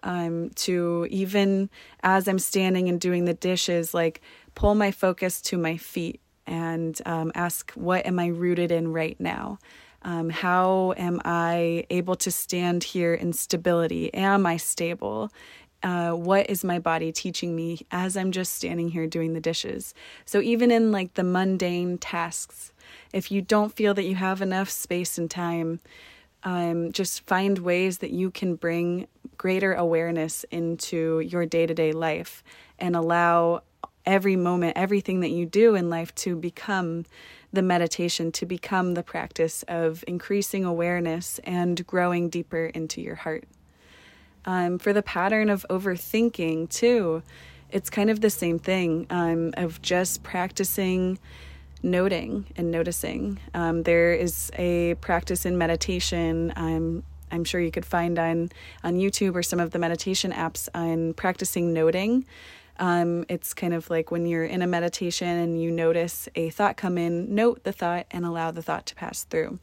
Um, 0.02 0.50
to 0.56 1.06
even 1.10 1.68
as 2.02 2.26
I'm 2.26 2.38
standing 2.38 2.88
and 2.88 3.00
doing 3.00 3.26
the 3.26 3.34
dishes, 3.34 3.92
like 3.92 4.22
pull 4.54 4.74
my 4.74 4.90
focus 4.90 5.40
to 5.42 5.58
my 5.58 5.76
feet 5.76 6.20
and 6.46 7.00
um, 7.06 7.30
ask, 7.34 7.70
what 7.72 8.06
am 8.06 8.18
I 8.18 8.28
rooted 8.28 8.72
in 8.72 8.92
right 8.92 9.18
now? 9.20 9.58
Um, 10.02 10.30
how 10.30 10.94
am 10.96 11.20
I 11.24 11.84
able 11.90 12.16
to 12.16 12.30
stand 12.30 12.82
here 12.82 13.12
in 13.12 13.34
stability? 13.34 14.12
Am 14.14 14.46
I 14.46 14.56
stable? 14.56 15.30
Uh, 15.82 16.12
what 16.12 16.50
is 16.50 16.62
my 16.62 16.78
body 16.78 17.10
teaching 17.10 17.56
me 17.56 17.86
as 17.90 18.16
I'm 18.16 18.32
just 18.32 18.54
standing 18.54 18.90
here 18.90 19.06
doing 19.06 19.32
the 19.32 19.40
dishes? 19.40 19.94
So, 20.26 20.40
even 20.40 20.70
in 20.70 20.92
like 20.92 21.14
the 21.14 21.24
mundane 21.24 21.96
tasks, 21.96 22.72
if 23.12 23.30
you 23.30 23.40
don't 23.40 23.74
feel 23.74 23.94
that 23.94 24.04
you 24.04 24.14
have 24.16 24.42
enough 24.42 24.68
space 24.68 25.16
and 25.16 25.30
time, 25.30 25.80
um, 26.42 26.92
just 26.92 27.26
find 27.26 27.58
ways 27.58 27.98
that 27.98 28.10
you 28.10 28.30
can 28.30 28.56
bring 28.56 29.06
greater 29.38 29.72
awareness 29.72 30.44
into 30.50 31.20
your 31.20 31.46
day 31.46 31.66
to 31.66 31.74
day 31.74 31.92
life 31.92 32.42
and 32.78 32.94
allow 32.94 33.62
every 34.06 34.36
moment, 34.36 34.76
everything 34.76 35.20
that 35.20 35.30
you 35.30 35.46
do 35.46 35.74
in 35.74 35.90
life 35.90 36.14
to 36.16 36.36
become 36.36 37.04
the 37.52 37.62
meditation, 37.62 38.32
to 38.32 38.46
become 38.46 38.94
the 38.94 39.02
practice 39.02 39.64
of 39.68 40.04
increasing 40.06 40.64
awareness 40.64 41.40
and 41.44 41.86
growing 41.86 42.28
deeper 42.28 42.66
into 42.66 43.00
your 43.00 43.16
heart. 43.16 43.44
Um, 44.44 44.78
for 44.78 44.92
the 44.92 45.02
pattern 45.02 45.50
of 45.50 45.66
overthinking, 45.68 46.70
too, 46.70 47.22
it's 47.70 47.90
kind 47.90 48.10
of 48.10 48.20
the 48.20 48.30
same 48.30 48.58
thing 48.58 49.06
um, 49.10 49.54
of 49.56 49.80
just 49.82 50.22
practicing 50.22 51.18
noting 51.82 52.46
and 52.56 52.70
noticing. 52.70 53.38
Um, 53.54 53.82
there 53.84 54.12
is 54.12 54.50
a 54.56 54.94
practice 55.00 55.46
in 55.46 55.56
meditation. 55.58 56.52
I'm 56.56 57.02
I'm 57.32 57.44
sure 57.44 57.60
you 57.60 57.70
could 57.70 57.86
find 57.86 58.18
on 58.18 58.50
on 58.82 58.96
YouTube 58.96 59.34
or 59.34 59.42
some 59.42 59.60
of 59.60 59.70
the 59.70 59.78
meditation 59.78 60.32
apps 60.32 60.68
on 60.74 61.14
practicing 61.14 61.72
noting. 61.72 62.26
Um, 62.78 63.26
it's 63.28 63.52
kind 63.52 63.74
of 63.74 63.90
like 63.90 64.10
when 64.10 64.26
you're 64.26 64.44
in 64.44 64.62
a 64.62 64.66
meditation 64.66 65.28
and 65.28 65.60
you 65.60 65.70
notice 65.70 66.28
a 66.34 66.48
thought 66.48 66.78
come 66.78 66.96
in, 66.96 67.34
note 67.34 67.62
the 67.62 67.72
thought 67.72 68.06
and 68.10 68.24
allow 68.24 68.50
the 68.50 68.62
thought 68.62 68.86
to 68.86 68.94
pass 68.94 69.24
through. 69.24 69.58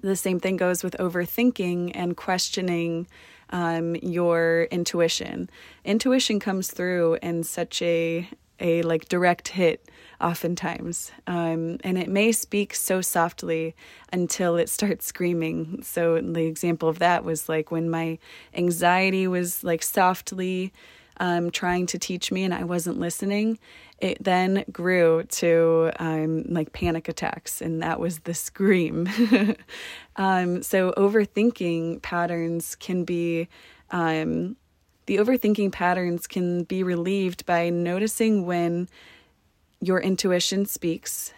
The 0.00 0.16
same 0.16 0.38
thing 0.38 0.56
goes 0.56 0.84
with 0.84 0.96
overthinking 0.98 1.92
and 1.94 2.16
questioning 2.16 3.08
um, 3.52 3.94
your 3.96 4.66
intuition. 4.70 5.48
Intuition 5.84 6.40
comes 6.40 6.70
through 6.70 7.18
in 7.22 7.44
such 7.44 7.80
a 7.82 8.28
a 8.60 8.80
like 8.82 9.08
direct 9.08 9.48
hit 9.48 9.90
oftentimes 10.20 11.10
um, 11.26 11.78
and 11.82 11.98
it 11.98 12.08
may 12.08 12.30
speak 12.30 12.74
so 12.74 13.00
softly 13.00 13.74
until 14.12 14.56
it 14.56 14.68
starts 14.68 15.04
screaming 15.04 15.82
so 15.82 16.20
the 16.20 16.44
example 16.44 16.88
of 16.88 17.00
that 17.00 17.24
was 17.24 17.48
like 17.48 17.72
when 17.72 17.90
my 17.90 18.18
anxiety 18.54 19.26
was 19.26 19.64
like 19.64 19.82
softly 19.82 20.72
um, 21.18 21.50
trying 21.50 21.86
to 21.86 21.98
teach 21.98 22.32
me 22.32 22.44
and 22.44 22.54
i 22.54 22.64
wasn't 22.64 22.98
listening 22.98 23.58
it 23.98 24.18
then 24.22 24.64
grew 24.72 25.22
to 25.22 25.92
um, 26.00 26.42
like 26.48 26.72
panic 26.72 27.08
attacks 27.08 27.62
and 27.62 27.80
that 27.82 28.00
was 28.00 28.20
the 28.20 28.34
scream. 28.34 29.08
Um, 30.16 30.62
so 30.62 30.92
overthinking 30.96 32.02
patterns 32.02 32.74
can 32.74 33.04
be 33.04 33.48
um, 33.90 34.56
the 35.06 35.16
overthinking 35.16 35.72
patterns 35.72 36.26
can 36.26 36.64
be 36.64 36.82
relieved 36.82 37.46
by 37.46 37.70
noticing 37.70 38.44
when 38.44 38.88
your 39.80 40.00
intuition 40.00 40.66
speaks, 40.66 41.32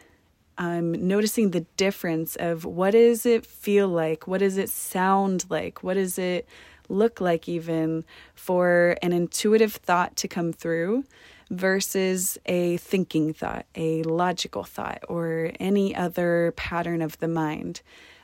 um, 0.58 0.90
noticing 1.06 1.52
the 1.52 1.60
difference 1.76 2.36
of 2.36 2.64
what 2.64 2.90
does 2.90 3.24
it 3.24 3.46
feel 3.46 3.88
like, 3.88 4.26
what 4.26 4.38
does 4.38 4.56
it 4.56 4.70
sound 4.70 5.46
like, 5.48 5.82
what 5.82 5.94
does 5.94 6.18
it 6.18 6.48
look 6.88 7.20
like, 7.20 7.48
even 7.48 8.04
for 8.34 8.96
an 9.02 9.12
intuitive 9.12 9.74
thought 9.74 10.16
to 10.16 10.28
come 10.28 10.52
through 10.52 11.04
versus 11.50 12.38
a 12.46 12.76
thinking 12.78 13.32
thought, 13.32 13.66
a 13.74 14.02
logical 14.02 14.64
thought, 14.64 15.02
or 15.08 15.52
any 15.60 15.94
other 15.94 16.52
pattern 16.56 17.02
of 17.02 17.18
the 17.18 17.28
mind. 17.28 17.82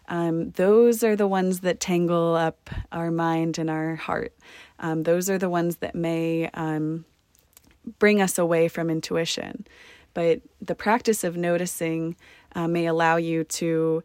Um, 0.08 0.50
those 0.50 1.04
are 1.04 1.14
the 1.14 1.28
ones 1.28 1.60
that 1.60 1.78
tangle 1.78 2.34
up 2.34 2.68
our 2.90 3.10
mind 3.10 3.58
and 3.58 3.70
our 3.70 3.94
heart. 3.94 4.34
Um, 4.80 5.04
those 5.04 5.30
are 5.30 5.38
the 5.38 5.50
ones 5.50 5.76
that 5.76 5.94
may 5.94 6.50
um, 6.54 7.04
bring 7.98 8.20
us 8.20 8.38
away 8.38 8.68
from 8.68 8.90
intuition. 8.90 9.66
But 10.12 10.40
the 10.60 10.74
practice 10.74 11.22
of 11.22 11.36
noticing 11.36 12.16
uh, 12.54 12.66
may 12.66 12.86
allow 12.86 13.16
you 13.16 13.44
to, 13.44 14.02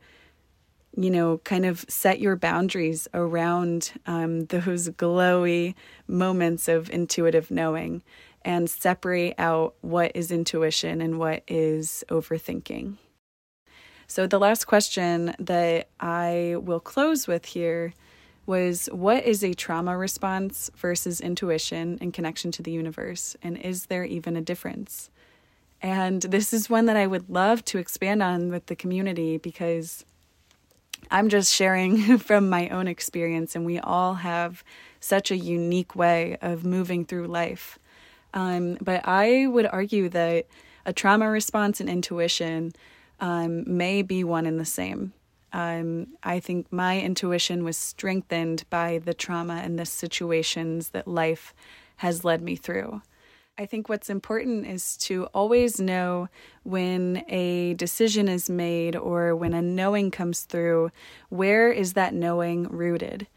you 0.96 1.10
know, 1.12 1.40
kind 1.40 1.66
of 1.66 1.86
set 1.90 2.20
your 2.20 2.36
boundaries 2.36 3.08
around 3.14 3.92
um, 4.06 4.46
those 4.46 4.90
glowy 4.90 5.76
moments 6.08 6.68
of 6.68 6.90
intuitive 6.90 7.52
knowing 7.52 8.02
and 8.44 8.70
separate 8.70 9.34
out 9.38 9.76
what 9.82 10.12
is 10.16 10.32
intuition 10.32 11.02
and 11.02 11.20
what 11.20 11.44
is 11.48 12.04
overthinking. 12.10 12.98
So, 14.08 14.28
the 14.28 14.40
last 14.40 14.66
question 14.66 15.36
that 15.40 15.90
I 16.00 16.56
will 16.60 16.80
close 16.80 17.28
with 17.28 17.46
here 17.46 17.94
was 18.46 18.88
what 18.92 19.24
is 19.26 19.44
a 19.44 19.56
trauma 19.56 19.98
response 19.98 20.70
versus 20.76 21.20
intuition 21.20 21.98
and 22.00 22.14
connection 22.14 22.52
to 22.52 22.62
the 22.62 22.72
universe? 22.72 23.36
And 23.42 23.58
is 23.58 23.88
there 23.88 24.06
even 24.06 24.38
a 24.38 24.42
difference? 24.42 25.10
And 25.82 26.22
this 26.22 26.54
is 26.54 26.70
one 26.70 26.86
that 26.86 26.98
I 26.98 27.08
would 27.08 27.30
love 27.30 27.66
to 27.66 27.80
expand 27.80 28.22
on 28.22 28.52
with 28.52 28.68
the 28.68 28.76
community 28.76 29.38
because 29.38 30.06
I'm 31.12 31.30
just 31.30 31.54
sharing 31.54 32.18
from 32.20 32.50
my 32.50 32.70
own 32.70 32.88
experience, 32.88 33.56
and 33.56 33.66
we 33.66 33.80
all 33.80 34.16
have 34.16 34.64
such 35.00 35.32
a 35.32 35.38
unique 35.38 35.96
way 35.96 36.38
of 36.42 36.66
moving 36.66 37.06
through 37.06 37.28
life. 37.28 37.78
Um, 38.34 38.78
but 38.82 39.02
I 39.08 39.48
would 39.48 39.66
argue 39.66 40.10
that 40.10 40.48
a 40.86 40.94
trauma 40.94 41.30
response 41.30 41.80
and 41.80 41.90
intuition 41.90 42.74
um, 43.20 43.64
may 43.66 44.02
be 44.02 44.24
one 44.24 44.46
and 44.46 44.60
the 44.60 44.66
same. 44.66 45.14
Um, 45.54 46.08
I 46.22 46.42
think 46.42 46.72
my 46.72 47.00
intuition 47.00 47.64
was 47.64 47.78
strengthened 47.78 48.66
by 48.70 49.00
the 49.00 49.14
trauma 49.14 49.62
and 49.64 49.80
the 49.80 49.86
situations 49.86 50.90
that 50.90 51.08
life 51.08 51.54
has 51.98 52.26
led 52.26 52.42
me 52.42 52.58
through. 52.58 53.02
I 53.58 53.66
think 53.66 53.88
what's 53.88 54.10
important 54.10 54.68
is 54.68 54.98
to 54.98 55.26
always 55.34 55.80
know 55.80 56.28
when 56.64 57.24
a 57.30 57.74
decision 57.76 58.28
is 58.28 58.50
made 58.50 58.98
or 58.98 59.34
when 59.34 59.54
a 59.54 59.62
knowing 59.62 60.12
comes 60.12 60.42
through, 60.42 60.92
where 61.30 61.72
is 61.72 61.94
that 61.94 62.14
knowing 62.14 62.68
rooted? 62.68 63.28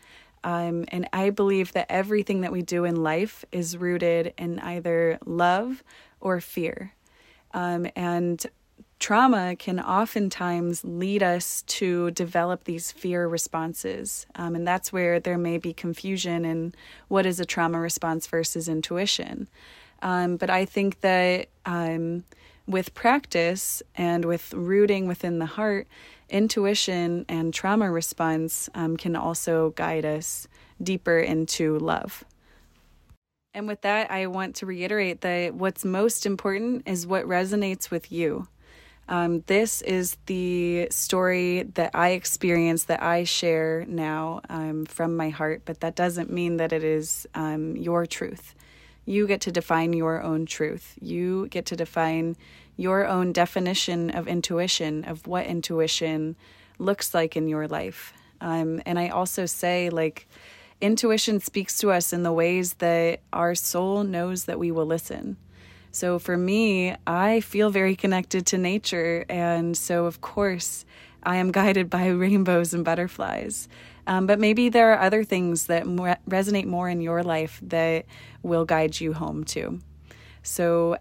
Um, 0.42 0.86
and 0.88 1.08
I 1.12 1.30
believe 1.30 1.72
that 1.72 1.86
everything 1.88 2.40
that 2.40 2.50
we 2.50 2.62
do 2.62 2.84
in 2.84 2.96
life 2.96 3.44
is 3.52 3.76
rooted 3.76 4.34
in 4.36 4.58
either 4.58 5.18
love 5.24 5.84
or 6.20 6.40
fear. 6.40 6.94
Um, 7.54 7.86
and 7.94 8.44
trauma 8.98 9.54
can 9.56 9.78
oftentimes 9.78 10.84
lead 10.84 11.22
us 11.22 11.62
to 11.62 12.10
develop 12.10 12.64
these 12.64 12.90
fear 12.90 13.28
responses. 13.28 14.26
Um, 14.34 14.56
and 14.56 14.66
that's 14.66 14.92
where 14.92 15.20
there 15.20 15.38
may 15.38 15.58
be 15.58 15.72
confusion 15.72 16.44
in 16.44 16.74
what 17.06 17.24
is 17.24 17.38
a 17.38 17.44
trauma 17.44 17.78
response 17.78 18.26
versus 18.26 18.68
intuition. 18.68 19.48
Um, 20.02 20.36
but 20.36 20.50
I 20.50 20.64
think 20.64 21.00
that 21.00 21.48
um, 21.66 22.24
with 22.66 22.94
practice 22.94 23.82
and 23.96 24.24
with 24.24 24.52
rooting 24.54 25.08
within 25.08 25.38
the 25.38 25.46
heart, 25.46 25.86
intuition 26.28 27.24
and 27.28 27.52
trauma 27.52 27.90
response 27.90 28.68
um, 28.74 28.96
can 28.96 29.16
also 29.16 29.70
guide 29.70 30.04
us 30.04 30.46
deeper 30.82 31.18
into 31.18 31.78
love. 31.78 32.24
And 33.54 33.66
with 33.66 33.80
that, 33.80 34.10
I 34.10 34.26
want 34.26 34.56
to 34.56 34.66
reiterate 34.66 35.22
that 35.22 35.54
what's 35.54 35.84
most 35.84 36.26
important 36.26 36.82
is 36.86 37.06
what 37.06 37.24
resonates 37.24 37.90
with 37.90 38.12
you. 38.12 38.46
Um, 39.08 39.42
this 39.46 39.80
is 39.82 40.18
the 40.26 40.88
story 40.90 41.62
that 41.74 41.92
I 41.94 42.10
experience 42.10 42.84
that 42.84 43.02
I 43.02 43.24
share 43.24 43.86
now 43.88 44.42
um, 44.50 44.84
from 44.84 45.16
my 45.16 45.30
heart, 45.30 45.62
but 45.64 45.80
that 45.80 45.96
doesn't 45.96 46.30
mean 46.30 46.58
that 46.58 46.74
it 46.74 46.84
is 46.84 47.26
um, 47.34 47.74
your 47.74 48.04
truth. 48.04 48.54
You 49.08 49.26
get 49.26 49.40
to 49.42 49.50
define 49.50 49.94
your 49.94 50.22
own 50.22 50.44
truth. 50.44 50.94
You 51.00 51.48
get 51.48 51.64
to 51.66 51.76
define 51.76 52.36
your 52.76 53.06
own 53.06 53.32
definition 53.32 54.10
of 54.10 54.28
intuition, 54.28 55.04
of 55.04 55.26
what 55.26 55.46
intuition 55.46 56.36
looks 56.78 57.14
like 57.14 57.34
in 57.34 57.48
your 57.48 57.66
life. 57.66 58.12
Um, 58.42 58.82
and 58.84 58.98
I 58.98 59.08
also 59.08 59.46
say, 59.46 59.88
like, 59.88 60.28
intuition 60.82 61.40
speaks 61.40 61.78
to 61.78 61.90
us 61.90 62.12
in 62.12 62.22
the 62.22 62.34
ways 62.34 62.74
that 62.74 63.20
our 63.32 63.54
soul 63.54 64.04
knows 64.04 64.44
that 64.44 64.58
we 64.58 64.70
will 64.70 64.84
listen. 64.84 65.38
So 65.90 66.18
for 66.18 66.36
me, 66.36 66.94
I 67.06 67.40
feel 67.40 67.70
very 67.70 67.96
connected 67.96 68.44
to 68.48 68.58
nature. 68.58 69.24
And 69.30 69.74
so, 69.74 70.04
of 70.04 70.20
course, 70.20 70.84
I 71.22 71.36
am 71.36 71.50
guided 71.60 71.88
by 71.88 72.08
rainbows 72.08 72.74
and 72.74 72.84
butterflies. 72.84 73.70
Um, 74.08 74.26
but 74.26 74.40
maybe 74.40 74.70
there 74.70 74.92
are 74.94 75.00
other 75.00 75.22
things 75.22 75.66
that 75.66 75.86
more, 75.86 76.16
resonate 76.28 76.64
more 76.64 76.88
in 76.88 77.02
your 77.02 77.22
life 77.22 77.60
that 77.62 78.06
will 78.42 78.64
guide 78.64 78.98
you 78.98 79.12
home 79.12 79.44
too. 79.44 79.80
So 80.42 80.96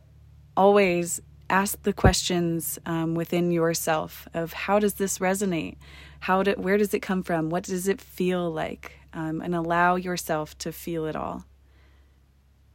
always 0.58 1.22
ask 1.50 1.82
the 1.84 1.93
questions 1.93 2.78
um, 2.86 3.15
within 3.15 3.50
yourself 3.52 4.28
of 4.34 4.52
how 4.52 4.80
does 4.80 4.96
this 4.96 5.20
resonate? 5.20 5.78
How 6.20 6.43
do, 6.43 6.52
where 6.58 6.78
does 6.78 6.93
it 6.93 7.00
come 7.00 7.24
from? 7.24 7.50
What 7.50 7.63
does 7.63 7.88
it 7.88 8.02
feel 8.02 8.52
like? 8.52 9.00
Um, 9.13 9.39
and 9.39 9.56
allow 9.56 9.96
yourself 9.96 10.58
to 10.60 10.74
feel 10.74 11.06
it 11.06 11.15
all. 11.15 11.46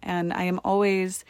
And 0.02 0.32
I 0.32 0.44
am 0.44 0.60
always 0.64 1.26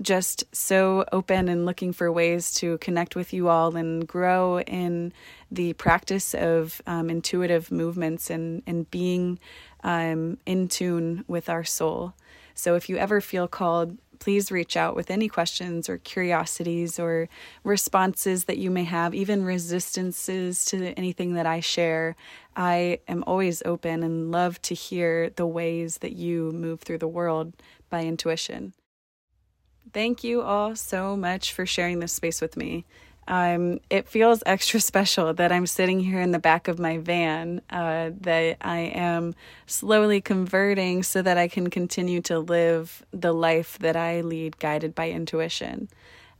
just 0.00 0.44
so 0.52 1.04
open 1.12 1.48
and 1.48 1.66
looking 1.66 1.92
for 1.92 2.10
ways 2.10 2.52
to 2.54 2.78
connect 2.78 3.14
with 3.14 3.32
you 3.32 3.48
all 3.48 3.76
and 3.76 4.08
grow 4.08 4.60
in 4.60 5.12
the 5.50 5.72
practice 5.74 6.34
of 6.34 6.80
um, 6.86 7.10
intuitive 7.10 7.70
movements 7.72 8.30
and, 8.30 8.62
and 8.66 8.90
being 8.90 9.38
um, 9.82 10.38
in 10.46 10.68
tune 10.68 11.24
with 11.26 11.48
our 11.48 11.64
soul. 11.64 12.14
So 12.54 12.74
if 12.74 12.88
you 12.88 12.96
ever 12.96 13.20
feel 13.20 13.48
called, 13.48 13.98
please 14.18 14.52
reach 14.52 14.76
out 14.76 14.94
with 14.94 15.10
any 15.10 15.28
questions 15.28 15.88
or 15.88 15.96
curiosities 15.98 16.98
or 16.98 17.28
responses 17.64 18.44
that 18.44 18.58
you 18.58 18.70
may 18.70 18.84
have, 18.84 19.14
even 19.14 19.44
resistances 19.44 20.64
to 20.66 20.92
anything 20.98 21.34
that 21.34 21.46
I 21.46 21.60
share. 21.60 22.16
I 22.54 23.00
am 23.08 23.24
always 23.26 23.62
open 23.64 24.02
and 24.02 24.30
love 24.30 24.60
to 24.62 24.74
hear 24.74 25.30
the 25.30 25.46
ways 25.46 25.98
that 25.98 26.12
you 26.12 26.52
move 26.52 26.82
through 26.82 26.98
the 26.98 27.08
world 27.08 27.54
by 27.88 28.04
intuition. 28.04 28.74
Thank 29.92 30.22
you 30.22 30.42
all 30.42 30.76
so 30.76 31.16
much 31.16 31.52
for 31.52 31.66
sharing 31.66 31.98
this 31.98 32.12
space 32.12 32.40
with 32.40 32.56
me. 32.56 32.84
Um, 33.30 33.78
it 33.88 34.08
feels 34.08 34.42
extra 34.44 34.80
special 34.92 35.32
that 35.34 35.52
I'm 35.52 35.66
sitting 35.66 36.00
here 36.00 36.20
in 36.20 36.32
the 36.32 36.38
back 36.38 36.68
of 36.68 36.78
my 36.78 36.98
van, 36.98 37.62
uh, 37.70 38.10
that 38.20 38.58
I 38.60 38.78
am 38.78 39.34
slowly 39.66 40.20
converting 40.20 41.04
so 41.04 41.22
that 41.22 41.38
I 41.38 41.46
can 41.48 41.70
continue 41.70 42.20
to 42.22 42.40
live 42.40 43.04
the 43.12 43.32
life 43.32 43.78
that 43.78 43.96
I 43.96 44.20
lead 44.22 44.58
guided 44.58 44.94
by 44.94 45.10
intuition. 45.10 45.88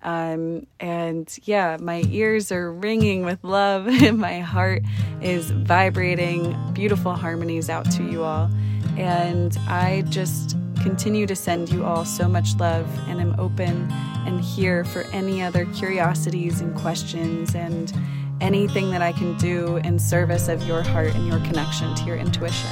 Um, 0.03 0.67
and 0.81 1.33
yeah, 1.45 1.77
my 1.81 2.03
ears 2.09 2.51
are 2.51 2.73
ringing 2.73 3.25
with 3.25 3.39
love, 3.45 3.87
and 4.03 4.19
my 4.19 4.41
heart 4.41 4.83
is 5.23 5.51
vibrating 5.51 6.57
beautiful 6.73 7.15
harmonies 7.15 7.71
out 7.71 7.89
to 7.93 8.03
you 8.03 8.25
all. 8.25 8.51
And 8.97 9.57
I 9.69 10.03
just 10.09 10.57
continue 10.83 11.27
to 11.27 11.37
send 11.37 11.71
you 11.71 11.85
all 11.85 12.05
so 12.05 12.29
much 12.29 12.55
love 12.57 12.87
and 13.09 13.21
am 13.21 13.39
open 13.39 13.91
and 14.27 14.41
here 14.41 14.85
for 14.85 15.03
any 15.13 15.43
other 15.43 15.65
curiosities 15.67 16.61
and 16.61 16.75
questions 16.75 17.55
and 17.55 17.93
anything 18.41 18.91
that 18.91 19.03
I 19.03 19.13
can 19.13 19.37
do 19.37 19.77
in 19.79 19.99
service 19.99 20.49
of 20.49 20.67
your 20.67 20.83
heart 20.83 21.15
and 21.15 21.27
your 21.27 21.41
connection 21.41 21.95
to 21.95 22.05
your 22.05 22.17
intuition. 22.17 22.71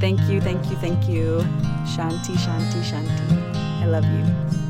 Thank 0.00 0.20
you, 0.22 0.40
thank 0.40 0.68
you, 0.70 0.76
thank 0.76 1.08
you. 1.08 1.38
Shanti, 1.94 2.34
Shanti, 2.34 2.82
Shanti. 2.82 3.54
I 3.82 3.86
love 3.86 4.04
you. 4.04 4.61